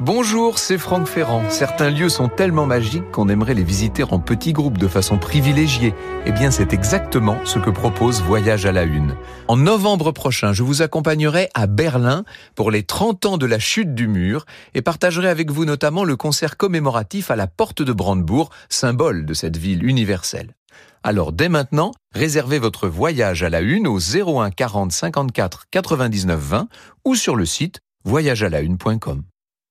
[0.00, 1.50] Bonjour, c'est Franck Ferrand.
[1.50, 5.92] Certains lieux sont tellement magiques qu'on aimerait les visiter en petits groupes de façon privilégiée.
[6.24, 9.16] Eh bien, c'est exactement ce que propose Voyage à la Une.
[9.48, 13.92] En novembre prochain, je vous accompagnerai à Berlin pour les 30 ans de la chute
[13.96, 18.50] du mur et partagerai avec vous notamment le concert commémoratif à la porte de Brandebourg,
[18.68, 20.54] symbole de cette ville universelle.
[21.02, 26.68] Alors dès maintenant, réservez votre voyage à la une au 01 40 54 99 20
[27.04, 29.24] ou sur le site voyagealaune.com.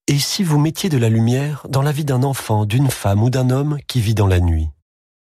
[0.09, 3.29] Et si vous mettiez de la lumière dans la vie d'un enfant, d'une femme ou
[3.29, 4.69] d'un homme qui vit dans la nuit?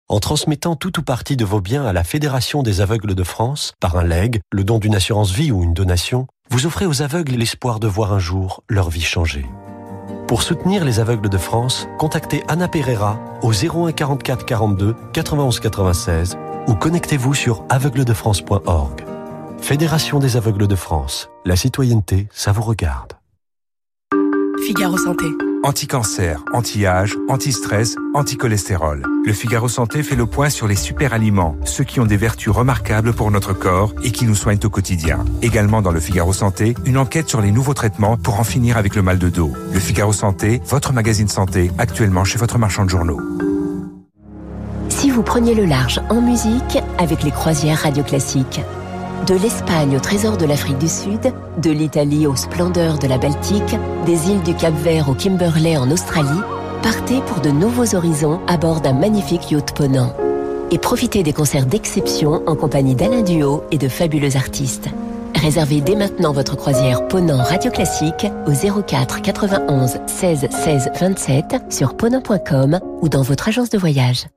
[0.09, 3.73] En transmettant tout ou partie de vos biens à la Fédération des aveugles de France,
[3.79, 7.33] par un legs, le don d'une assurance vie ou une donation, vous offrez aux aveugles
[7.33, 9.47] l'espoir de voir un jour leur vie changer.
[10.27, 16.37] Pour soutenir les aveugles de France, contactez Anna Pereira au 01 44 42 91 96
[16.67, 19.03] ou connectez-vous sur aveugledefrance.org.
[19.57, 21.27] Fédération des aveugles de France.
[21.43, 23.13] La citoyenneté, ça vous regarde.
[24.65, 25.25] Figaro Santé.
[25.63, 29.03] Anti-cancer, anti-âge, anti-stress, anti-cholestérol.
[29.23, 32.51] Le Figaro Santé fait le point sur les super aliments, ceux qui ont des vertus
[32.51, 35.23] remarquables pour notre corps et qui nous soignent au quotidien.
[35.43, 38.95] Également dans le Figaro Santé, une enquête sur les nouveaux traitements pour en finir avec
[38.95, 39.51] le mal de dos.
[39.71, 43.21] Le Figaro Santé, votre magazine santé, actuellement chez votre marchand de journaux.
[44.89, 48.61] Si vous preniez le large en musique avec les croisières Radio Classique.
[49.27, 53.75] De l'Espagne au trésor de l'Afrique du Sud, de l'Italie aux splendeurs de la Baltique,
[54.05, 56.41] des îles du Cap-Vert au Kimberley en Australie,
[56.83, 60.13] partez pour de nouveaux horizons à bord d'un magnifique yacht Ponant.
[60.69, 64.89] Et profitez des concerts d'exception en compagnie d'Alain Duo et de fabuleux artistes.
[65.33, 71.97] Réservez dès maintenant votre croisière Ponant Radio Classique au 04 91 16 16 27 sur
[71.97, 74.27] ponant.com ou dans votre agence de voyage.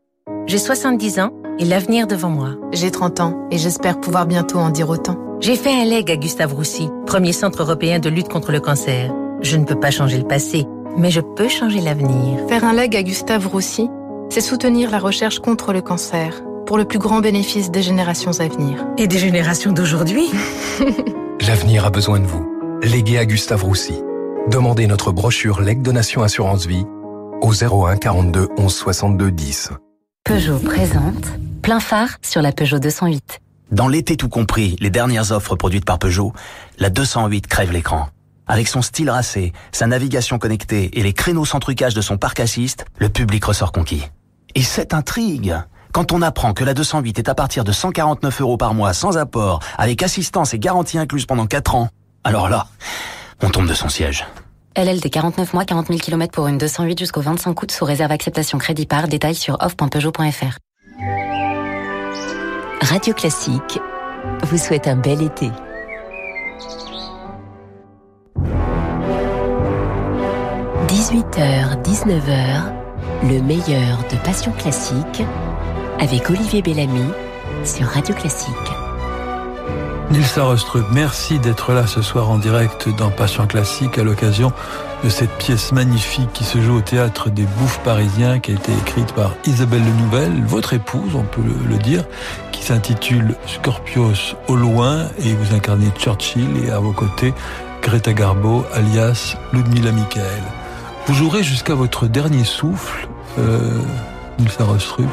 [0.46, 2.50] J'ai 70 ans et l'avenir devant moi.
[2.72, 5.16] J'ai 30 ans et j'espère pouvoir bientôt en dire autant.
[5.40, 9.12] J'ai fait un leg à Gustave Roussy, premier centre européen de lutte contre le cancer.
[9.40, 12.40] Je ne peux pas changer le passé, mais je peux changer l'avenir.
[12.48, 13.88] Faire un leg à Gustave Roussy,
[14.30, 18.48] c'est soutenir la recherche contre le cancer pour le plus grand bénéfice des générations à
[18.48, 18.84] venir.
[18.98, 20.28] Et des générations d'aujourd'hui
[21.46, 22.46] L'avenir a besoin de vous.
[22.82, 23.94] Léguez à Gustave Roussy.
[24.50, 26.84] Demandez notre brochure Leg Donation Assurance Vie
[27.40, 29.70] au 01 42 11 62 10.
[30.24, 31.26] Peugeot présente
[31.68, 33.40] plein phare sur la Peugeot 208.
[33.72, 36.32] Dans l'été tout compris, les dernières offres produites par Peugeot,
[36.78, 38.08] la 208 crève l'écran.
[38.46, 42.40] Avec son style racé, sa navigation connectée et les créneaux sans trucage de son parc
[42.40, 44.02] assist, le public ressort conquis.
[44.54, 45.58] Et cette intrigue
[45.92, 49.18] quand on apprend que la 208 est à partir de 149 euros par mois sans
[49.18, 51.90] apport, avec assistance et garantie incluse pendant 4 ans,
[52.24, 52.66] alors là,
[53.42, 54.24] on tombe de son siège.
[54.74, 58.56] LLD 49 mois, 40 000 km pour une 208 jusqu'au 25 août sous réserve acceptation
[58.56, 59.06] crédit par.
[59.06, 60.56] Détail sur off.peugeot.fr.
[62.80, 63.80] Radio Classique
[64.44, 65.50] vous souhaite un bel été.
[70.86, 72.72] «18h, 19h,
[73.24, 75.22] le meilleur de Passion Classique
[75.98, 77.10] avec Olivier Bellamy
[77.64, 78.77] sur Radio Classique.
[80.10, 84.52] Nils Arostrup, merci d'être là ce soir en direct dans Passion Classique à l'occasion
[85.04, 88.72] de cette pièce magnifique qui se joue au théâtre des Bouffes parisiens qui a été
[88.72, 92.04] écrite par Isabelle Le Nouvelle, votre épouse, on peut le, dire,
[92.52, 97.34] qui s'intitule Scorpios au loin et vous incarnez Churchill et à vos côtés
[97.82, 100.42] Greta Garbo alias Ludmilla Michael.
[101.06, 103.78] Vous jouerez jusqu'à votre dernier souffle, euh,
[104.38, 105.06] Nils Arostrup.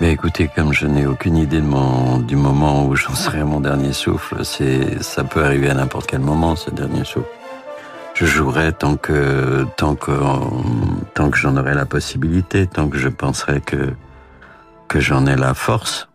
[0.00, 3.44] Mais écoutez, comme je n'ai aucune idée de mon, du moment où j'en serai à
[3.44, 7.28] mon dernier souffle, c'est, ça peut arriver à n'importe quel moment, ce dernier souffle.
[8.14, 10.12] Je jouerai tant que, tant que,
[11.14, 13.92] tant que j'en aurai la possibilité, tant que je penserai que,
[14.88, 16.08] que j'en ai la force,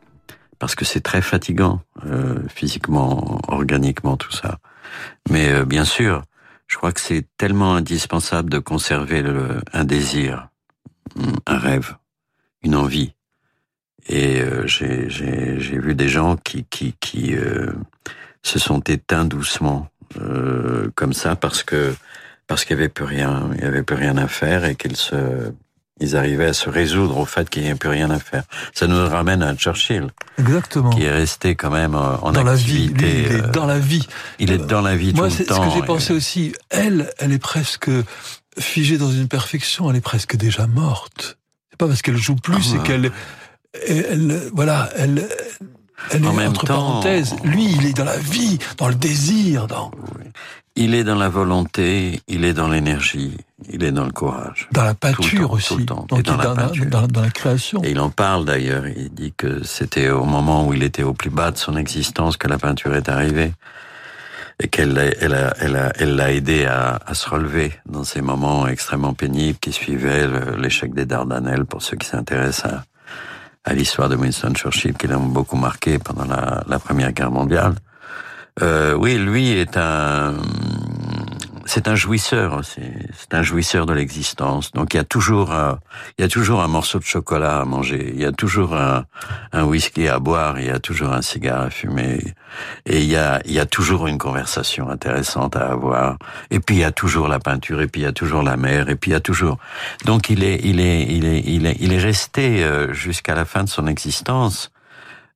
[0.57, 4.57] parce que c'est très fatigant, euh, physiquement, organiquement, tout ça.
[5.29, 6.23] Mais euh, bien sûr,
[6.65, 10.49] je crois que c'est tellement indispensable de conserver le, un désir,
[11.45, 11.97] un rêve,
[12.63, 13.13] une envie.
[14.07, 15.07] Et euh, j'ai
[15.79, 17.71] vu des gens qui, qui, qui euh,
[18.43, 19.87] se sont éteints doucement
[20.21, 21.95] euh, comme ça parce que
[22.47, 24.95] parce qu'il y avait plus rien, il y avait plus rien à faire et qu'ils
[24.95, 25.51] se
[25.99, 28.43] ils arrivaient à se résoudre au fait qu'il n'y avait plus rien à faire.
[28.73, 30.07] Ça nous ramène à Churchill.
[30.37, 30.89] Exactement.
[30.89, 32.49] Qui est resté quand même en dans activité.
[32.49, 32.89] La vie.
[32.89, 34.07] Lui, il est dans la vie.
[34.39, 35.55] Il est dans la vie Moi, tout le temps.
[35.55, 36.53] c'est ce que j'ai pensé aussi.
[36.69, 37.89] Elle, elle est presque
[38.59, 39.89] figée dans une perfection.
[39.89, 41.37] Elle est presque déjà morte.
[41.71, 43.11] C'est pas parce qu'elle joue plus, Ah, c'est qu'elle
[43.87, 45.27] elle, voilà, elle,
[46.11, 47.35] elle En est même entre temps- parenthèses.
[47.43, 49.91] Lui, il est dans la vie, dans le désir, dans,
[50.75, 53.37] Il est dans la volonté, il est dans l'énergie,
[53.71, 54.67] il est dans le courage.
[54.73, 55.69] dans la peinture aussi.
[55.69, 56.05] tout le temps.
[56.09, 56.85] Donc, Et dans la dans, la, peinture.
[56.87, 57.81] dans, dans la création.
[57.83, 61.13] Et il en parle d'ailleurs, il dit que c'était au moment où il était au
[61.13, 63.53] plus bas de son existence que la peinture est arrivée.
[64.61, 68.21] Et qu'elle l'a- elle a, elle a, elle aidé à, à se relever dans ces
[68.21, 72.83] moments extrêmement pénibles qui suivaient l'échec des Dardanelles, pour ceux qui s'intéressent à,
[73.65, 77.75] à l'histoire de Winston Churchill, qui l'ont beaucoup marqué pendant la, la Première Guerre mondiale.
[78.61, 80.35] Euh, oui, lui est un,
[81.65, 82.81] c'est un jouisseur aussi.
[83.17, 84.71] C'est un jouisseur de l'existence.
[84.71, 85.79] Donc il y a toujours, un,
[86.17, 88.11] il y a toujours un morceau de chocolat à manger.
[88.13, 89.05] Il y a toujours un,
[89.51, 90.59] un whisky à boire.
[90.59, 92.19] Il y a toujours un cigare à fumer.
[92.85, 96.17] Et il y a, il y a toujours une conversation intéressante à avoir.
[96.51, 97.81] Et puis il y a toujours la peinture.
[97.81, 98.89] Et puis il y a toujours la mer.
[98.89, 99.57] Et puis il y a toujours.
[100.05, 103.45] Donc il est, il est, il est, il est, il est resté euh, jusqu'à la
[103.45, 104.71] fin de son existence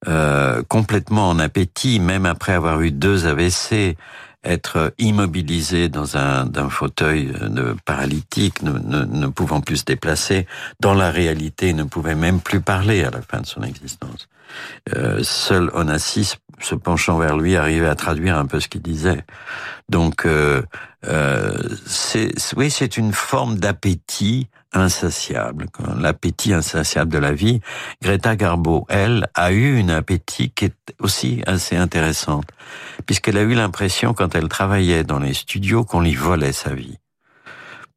[0.08, 3.98] euh, complètement en appétit, même après avoir eu deux AVC,
[4.44, 10.48] être immobilisé dans un, d'un fauteuil de paralytique, ne, ne, ne pouvant plus se déplacer,
[10.80, 14.28] dans la réalité, ne pouvait même plus parler à la fin de son existence.
[14.96, 19.24] Euh, seul Onassis, se penchant vers lui, arrivait à traduire un peu ce qu'il disait.
[19.88, 20.62] Donc, euh,
[21.08, 25.68] euh, c'est, oui, c'est une forme d'appétit insatiable,
[25.98, 27.60] l'appétit insatiable de la vie.
[28.02, 32.46] Greta Garbo, elle, a eu un appétit qui est aussi assez intéressante,
[33.06, 36.98] puisqu'elle a eu l'impression, quand elle travaillait dans les studios, qu'on lui volait sa vie.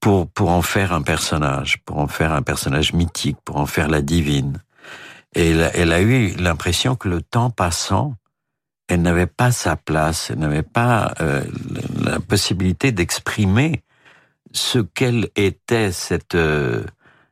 [0.01, 3.89] Pour, pour en faire un personnage, pour en faire un personnage mythique, pour en faire
[3.89, 4.61] la divine.
[5.35, 8.17] Et elle, elle a eu l'impression que le temps passant,
[8.89, 11.45] elle n'avait pas sa place, elle n'avait pas euh,
[12.03, 13.83] la possibilité d'exprimer
[14.53, 16.85] ce qu'elle était cette euh,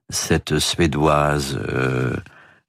[0.08, 2.16] cette suédoise euh,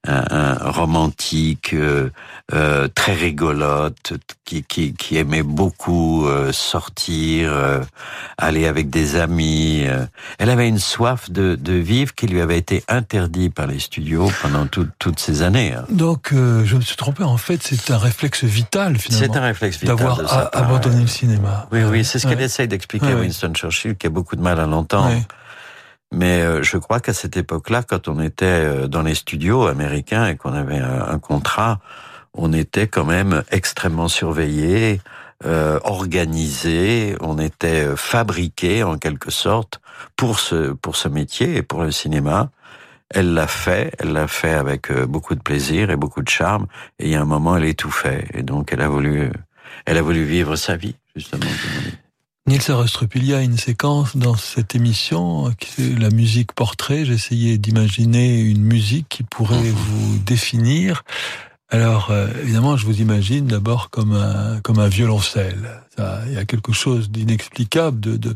[0.08, 2.10] un, romantique, euh,
[2.54, 4.14] euh, très rigolote,
[4.46, 7.52] qui, qui, qui aimait beaucoup euh, sortir,
[8.38, 9.86] aller avec des amis.
[10.40, 14.32] Elle avait une soif de, de vivre qui lui avait été interdite par les studios
[14.42, 15.74] pendant toutes ces années.
[15.74, 15.86] Hein.
[15.90, 17.24] Donc, je me suis trompé.
[17.24, 19.34] En fait, c'est un réflexe vital finalement.
[19.34, 21.68] C'est un réflexe vital d'avoir abandonné le cinéma.
[21.72, 24.60] Oui, oui, c'est ce qu'elle essaye d'expliquer à Winston Churchill, qui a beaucoup de mal
[24.60, 25.16] à l'entendre.
[26.14, 30.28] Mais euh, je crois qu'à cette époque-là, quand on était euh, dans les studios américains
[30.28, 31.80] et qu'on avait un contrat,
[32.34, 35.02] on était quand même extrêmement surveillé,
[35.46, 39.82] euh, organisé, on était euh, fabriqué en quelque sorte
[40.16, 42.52] pour ce pour ce métier et pour le cinéma.
[43.10, 46.68] Elle l'a fait, elle l'a fait avec beaucoup de plaisir et beaucoup de charme.
[47.00, 49.32] Et il y a un moment, elle étouffait et donc elle a voulu,
[49.86, 51.48] elle a voulu vivre sa vie justement.
[52.52, 57.06] Nils Arestrup, il y a une séquence dans cette émission, qui la musique portrait.
[57.06, 59.72] J'essayais d'imaginer une musique qui pourrait mhm.
[59.72, 61.06] vous définir.
[61.70, 65.82] Alors, euh, évidemment, je vous imagine d'abord comme un, comme un violoncelle.
[65.98, 68.34] il y a quelque chose d'inexplicable, de, de,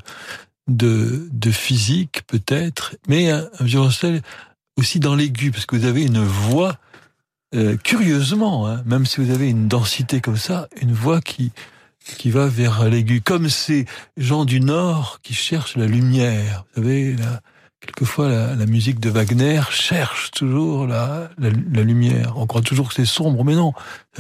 [0.70, 4.22] de, de physique peut-être, mais un, violoncelle
[4.78, 6.78] aussi dans l'aigu, parce que vous avez une voix,
[7.54, 11.52] euh, curieusement, hein, même si vous avez une densité comme ça, une voix qui,
[12.18, 13.86] qui va vers l'aigu, comme ces
[14.18, 16.66] gens du Nord qui cherchent la lumière.
[16.76, 17.16] Vous savez,
[17.82, 21.50] quelquefois la, musique de Wagner cherche toujours la, la,
[21.82, 22.34] lumière.
[22.38, 23.74] On croit toujours que c'est sombre, mais non,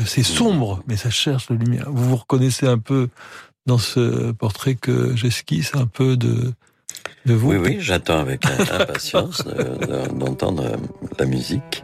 [0.05, 1.85] c'est sombre, mais ça cherche la lumière.
[1.87, 3.09] Vous vous reconnaissez un peu
[3.65, 6.53] dans ce portrait que j'esquisse, un peu de,
[7.25, 7.51] de vous?
[7.51, 9.43] Oui, oui, j'attends avec impatience
[10.13, 10.77] d'entendre
[11.19, 11.83] la musique.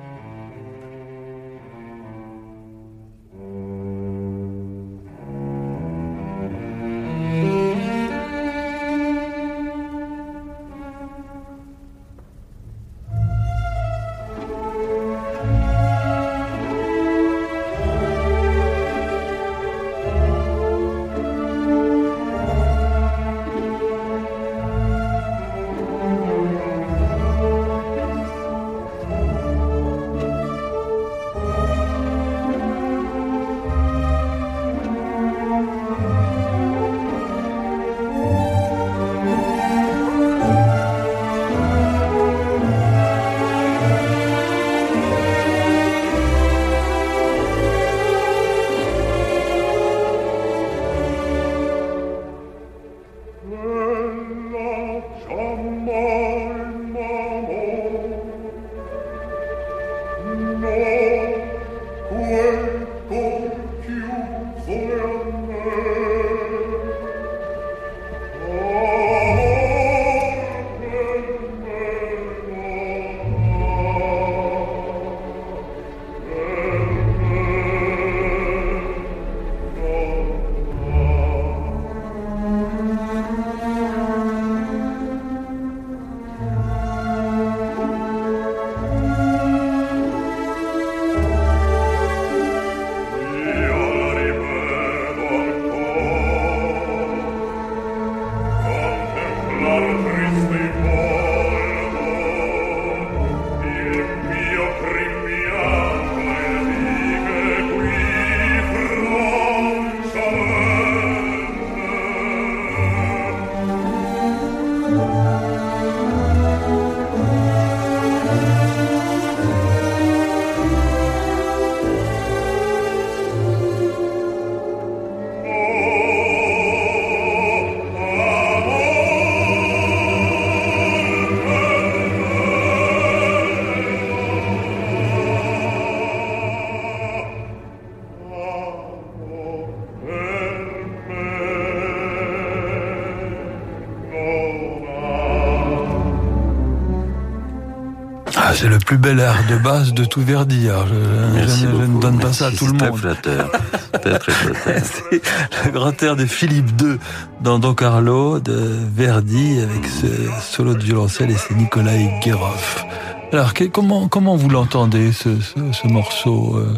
[148.61, 150.67] C'est le plus bel air de base de tout Verdi.
[150.67, 152.95] je, ne donne pas ça à tout le monde.
[152.95, 153.49] Flatteur.
[153.91, 154.83] très flatteur.
[154.83, 156.97] c'est le grand air de Philippe II
[157.41, 160.05] dans Don Carlo de Verdi avec ce
[160.41, 162.85] solo de violoncelle et c'est Nikolai Guérov.
[163.33, 166.77] Alors comment comment vous l'entendez ce, ce, morceau euh,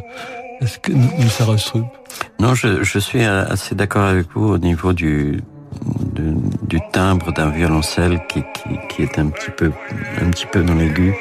[0.62, 0.94] Est-ce que
[1.28, 1.88] ça restrupe
[2.40, 5.42] Non, je, je suis assez d'accord avec vous au niveau du
[6.70, 9.72] du, timbre d'un violoncelle qui, qui, qui, est un petit peu
[10.22, 11.14] un petit peu dans l'aigu.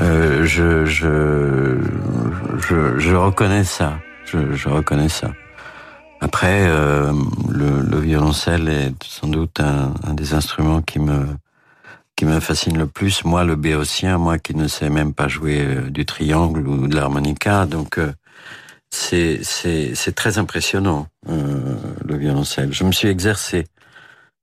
[0.00, 1.78] Euh, je, je,
[2.58, 3.98] je, je, reconnais ça.
[4.24, 5.30] Je, je reconnais ça.
[6.22, 7.12] Après, euh,
[7.50, 11.26] le, le, violoncelle est sans doute un, un, des instruments qui me
[12.16, 13.24] qui me fascine le plus.
[13.24, 16.94] Moi, le béotien, moi qui ne sais même pas jouer euh, du triangle ou de
[16.94, 18.12] l'harmonica, donc euh,
[18.90, 22.72] c'est c'est très impressionnant euh, le violoncelle.
[22.72, 23.66] Je me suis exercé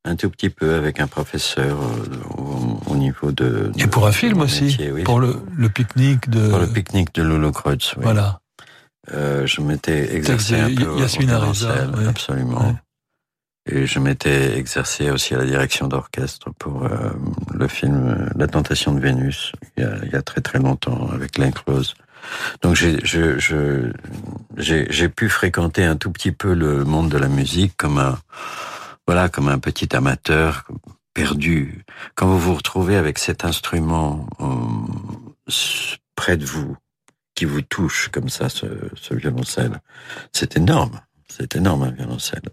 [0.08, 1.78] un tout petit peu avec un professeur
[2.38, 5.04] au, au niveau de, de, Et pour un film aussi, métier, oui.
[5.04, 6.50] pour le, le pique-nique de...
[6.50, 8.04] Pour le pique-nique de Lolo Kreutz, oui.
[8.04, 8.40] Voilà.
[9.14, 12.06] Euh, je m'étais exercé un peu Yasmine violoncelle, oui.
[12.08, 12.76] absolument.
[13.70, 17.12] Et je m'étais exercé aussi à la direction d'orchestre pour euh,
[17.54, 20.60] le film euh, La Tentation de Vénus, il y a, il y a très très
[20.60, 21.94] longtemps, avec l'Enclose.
[22.62, 23.92] Donc j'ai je, je,
[24.58, 28.18] j'ai j'ai pu fréquenter un tout petit peu le monde de la musique comme un
[29.08, 30.68] voilà comme un petit amateur
[31.14, 31.86] perdu.
[32.16, 35.52] Quand vous vous retrouvez avec cet instrument euh,
[36.16, 36.76] près de vous,
[37.34, 39.80] qui vous touche comme ça, ce, ce violoncelle,
[40.34, 41.02] c'est énorme.
[41.30, 42.50] C'est énorme un violoncelle.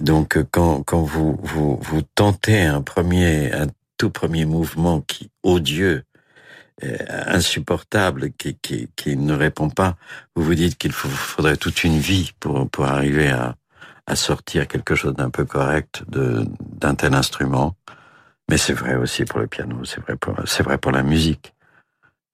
[0.00, 3.66] Donc quand quand vous vous vous tentez un premier un
[3.98, 6.04] tout premier mouvement qui odieux
[7.08, 9.96] insupportable qui, qui, qui ne répond pas,
[10.34, 13.54] vous vous dites qu'il faudrait toute une vie pour, pour arriver à,
[14.06, 17.76] à sortir quelque chose d'un peu correct d'un tel instrument.
[18.48, 21.54] Mais c'est vrai aussi pour le piano, c'est vrai pour, vrai pour la musique.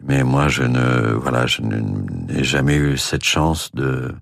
[0.02, 4.14] Mais moi, je ne, voilà, je n'ai jamais eu cette chance de,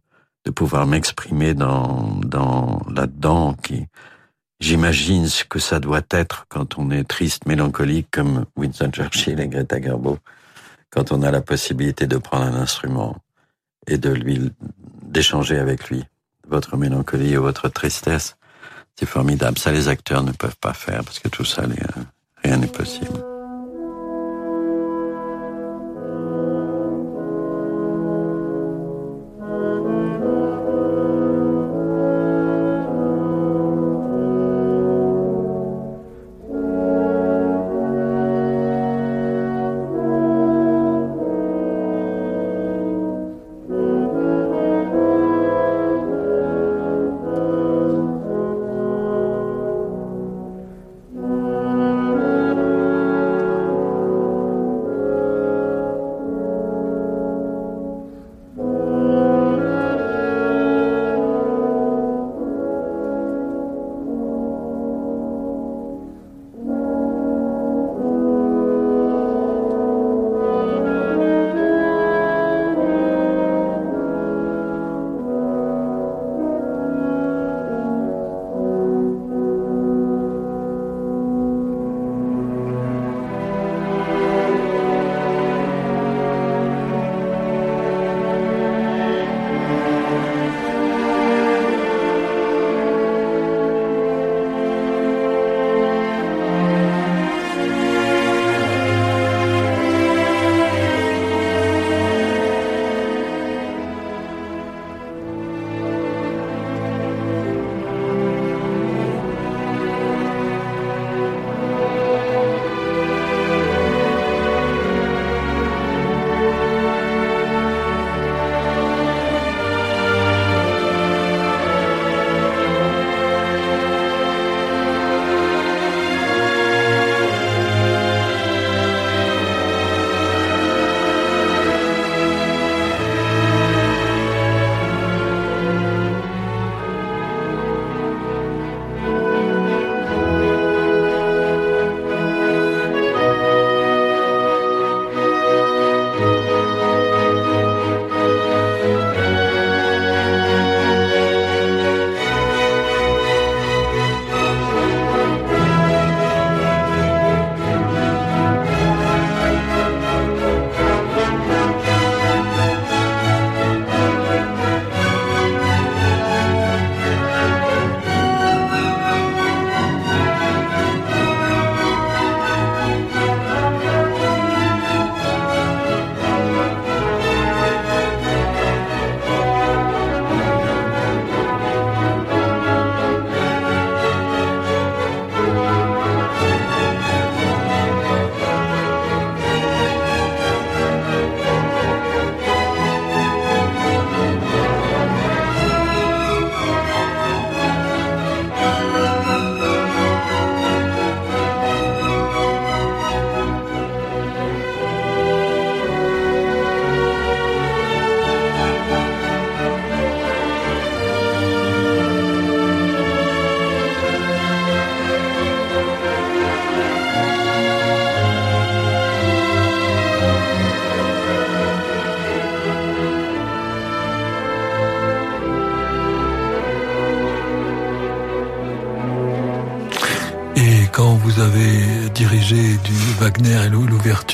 [0.44, 3.86] de pouvoir m'exprimer dans, dans, là-dedans, qui,
[4.58, 9.48] j'imagine ce que ça doit être quand on est triste, mélancolique, comme Winston Churchill et
[9.48, 10.18] Greta Garbo,
[10.90, 13.16] quand on a la possibilité de prendre un instrument
[13.86, 14.50] et de lui,
[15.02, 16.04] d'échanger avec lui
[16.48, 18.36] votre mélancolie et votre tristesse.
[18.98, 19.58] C'est formidable.
[19.58, 21.62] Ça, les acteurs ne peuvent pas faire parce que tout ça,
[22.42, 23.35] rien n'est possible.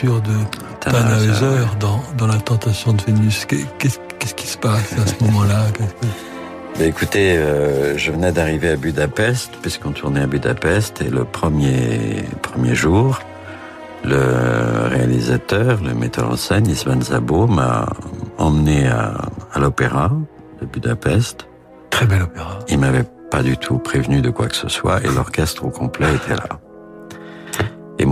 [0.03, 0.32] De
[0.80, 5.66] Tannhäuser dans, dans La Tentation de Vénus, qu'est-ce qui se passe à ce moment-là?
[6.80, 12.74] Écoutez, euh, je venais d'arriver à Budapest, puisqu'on tournait à Budapest, et le premier, premier
[12.74, 13.20] jour,
[14.05, 17.86] le réalisateur, le metteur en scène, Isvan Zabo, m'a
[18.38, 19.14] emmené à,
[19.53, 20.11] à l'opéra
[20.61, 21.46] de Budapest.
[21.90, 22.59] Très bel opéra.
[22.68, 26.09] Il m'avait pas du tout prévenu de quoi que ce soit, et l'orchestre au complet
[26.14, 26.59] était là.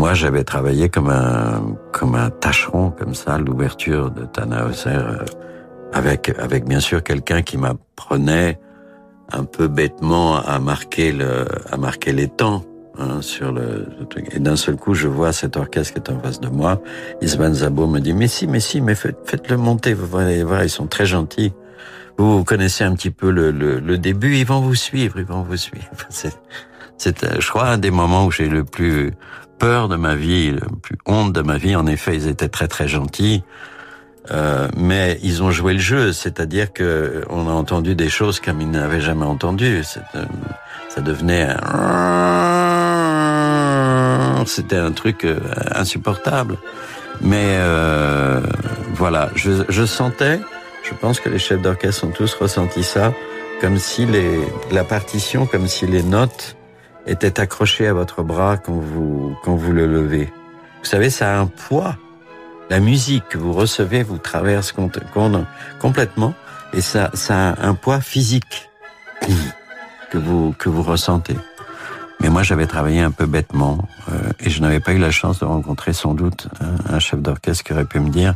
[0.00, 5.26] Moi, j'avais travaillé comme un, comme un tâcheron, comme ça, l'ouverture de Tannhauser, euh,
[5.92, 8.58] avec, avec bien sûr quelqu'un qui m'apprenait
[9.30, 12.64] un peu bêtement à marquer le, à marquer les temps.
[12.98, 13.88] Hein, sur le.
[14.32, 16.80] Et d'un seul coup, je vois cet orchestre qui est en face de moi.
[17.20, 20.64] Isman Zabo me dit, mais si, mais si, mais faites, faites-le monter, vous allez voir,
[20.64, 21.52] ils sont très gentils.
[22.16, 25.42] Vous connaissez un petit peu le, le, le début, ils vont vous suivre, ils vont
[25.42, 25.90] vous suivre.
[26.08, 29.12] C'est, je crois, un des moments où j'ai le plus
[29.60, 31.76] peur de ma vie, le plus honte de ma vie.
[31.76, 33.44] En effet, ils étaient très très gentils.
[34.30, 38.60] Euh, mais ils ont joué le jeu, c'est-à-dire que on a entendu des choses comme
[38.60, 39.82] ils n'avaient jamais entendu.
[40.14, 40.24] Euh,
[40.88, 41.46] ça devenait
[44.46, 45.38] c'était un truc euh,
[45.72, 46.56] insupportable.
[47.20, 48.40] Mais euh,
[48.94, 50.40] voilà, je, je, sentais,
[50.82, 53.12] je pense que les chefs d'orchestre ont tous ressenti ça,
[53.60, 54.40] comme si les,
[54.72, 56.56] la partition, comme si les notes
[57.06, 60.32] étaient accrochées à votre bras quand vous, quand vous le levez.
[60.80, 61.96] Vous savez, ça a un poids
[62.70, 64.72] la musique que vous recevez vous traverse
[65.80, 66.34] complètement
[66.72, 68.70] et ça, ça a un poids physique
[70.10, 71.36] que vous, que vous ressentez.
[72.20, 75.40] Mais moi, j'avais travaillé un peu bêtement euh, et je n'avais pas eu la chance
[75.40, 76.46] de rencontrer sans doute
[76.88, 78.34] un, chef d'orchestre qui aurait pu me dire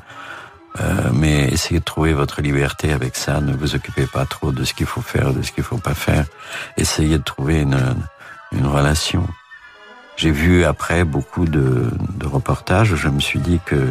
[0.81, 4.65] euh, mais essayez de trouver votre liberté avec ça, ne vous occupez pas trop de
[4.65, 6.25] ce qu'il faut faire, de ce qu'il faut pas faire.
[6.77, 7.79] Essayez de trouver une,
[8.57, 9.27] une relation.
[10.17, 13.89] J'ai vu après beaucoup de, de reportages où je me suis dit que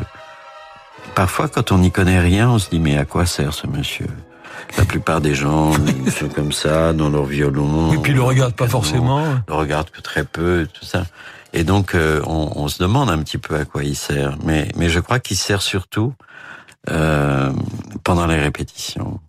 [1.16, 4.08] Parfois, quand on n'y connaît rien, on se dit mais à quoi sert ce monsieur?
[4.78, 5.74] La plupart des gens
[6.10, 7.94] sont comme ça, dans leur violon.
[7.94, 9.24] Et puis, ils le regardent pas forcément.
[9.48, 11.06] Le regardent que très peu, tout ça.
[11.52, 14.38] Et donc, euh, on, on, se demande un petit peu à quoi il sert.
[14.44, 16.14] Mais, mais je crois qu'il sert surtout
[16.90, 17.52] euh,
[18.04, 19.20] pendant les répétitions.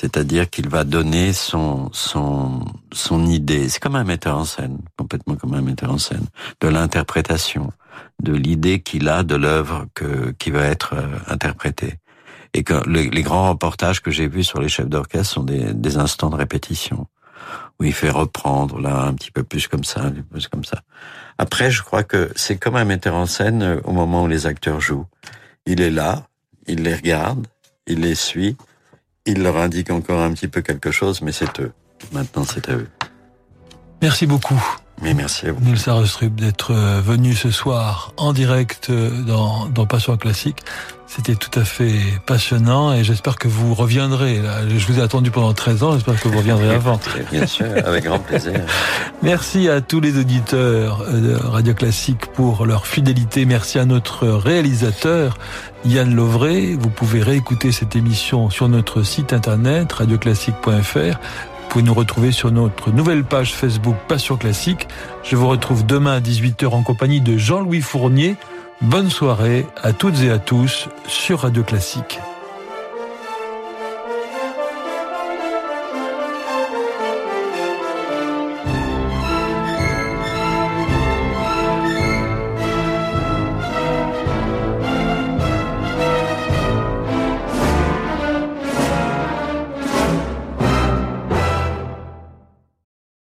[0.00, 3.68] C'est-à-dire qu'il va donner son, son, son idée.
[3.68, 6.24] C'est comme un metteur en scène, complètement comme un metteur en scène,
[6.62, 7.70] de l'interprétation
[8.22, 11.98] de l'idée qu'il a de l'œuvre que qui va être euh, interprétée.
[12.54, 15.98] Et que les, grands reportages que j'ai vus sur les chefs d'orchestre sont des, des,
[15.98, 17.06] instants de répétition
[17.78, 20.64] où il fait reprendre là un petit peu plus comme ça, un peu plus comme
[20.64, 20.80] ça.
[21.36, 24.46] Après, je crois que c'est comme un metteur en scène euh, au moment où les
[24.46, 25.06] acteurs jouent.
[25.66, 26.26] Il est là,
[26.66, 27.46] il les regarde,
[27.86, 28.56] il les suit,
[29.26, 31.72] il leur indique encore un petit peu quelque chose, mais c'est eux.
[32.12, 32.88] Maintenant, c'est à eux.
[34.02, 34.60] Merci beaucoup.
[35.02, 35.60] Mais merci à vous.
[35.60, 40.62] Nils Sarustrup d'être euh, venu ce soir en direct euh, dans, dans Passion Classique.
[41.12, 44.40] C'était tout à fait passionnant et j'espère que vous reviendrez.
[44.68, 47.00] Je vous ai attendu pendant 13 ans, j'espère que vous reviendrez avant.
[47.32, 48.52] Bien sûr, avec grand plaisir.
[49.22, 53.44] Merci à tous les auditeurs euh, de Radio Classique pour leur fidélité.
[53.44, 55.36] Merci à notre réalisateur
[55.84, 56.74] Yann Lovray.
[56.74, 61.18] Vous pouvez réécouter cette émission sur notre site internet radioclassique.fr
[61.70, 64.88] pouvez nous retrouver sur notre nouvelle page Facebook Passion Classique.
[65.22, 68.34] Je vous retrouve demain à 18h en compagnie de Jean-Louis Fournier.
[68.80, 72.18] Bonne soirée à toutes et à tous sur Radio Classique.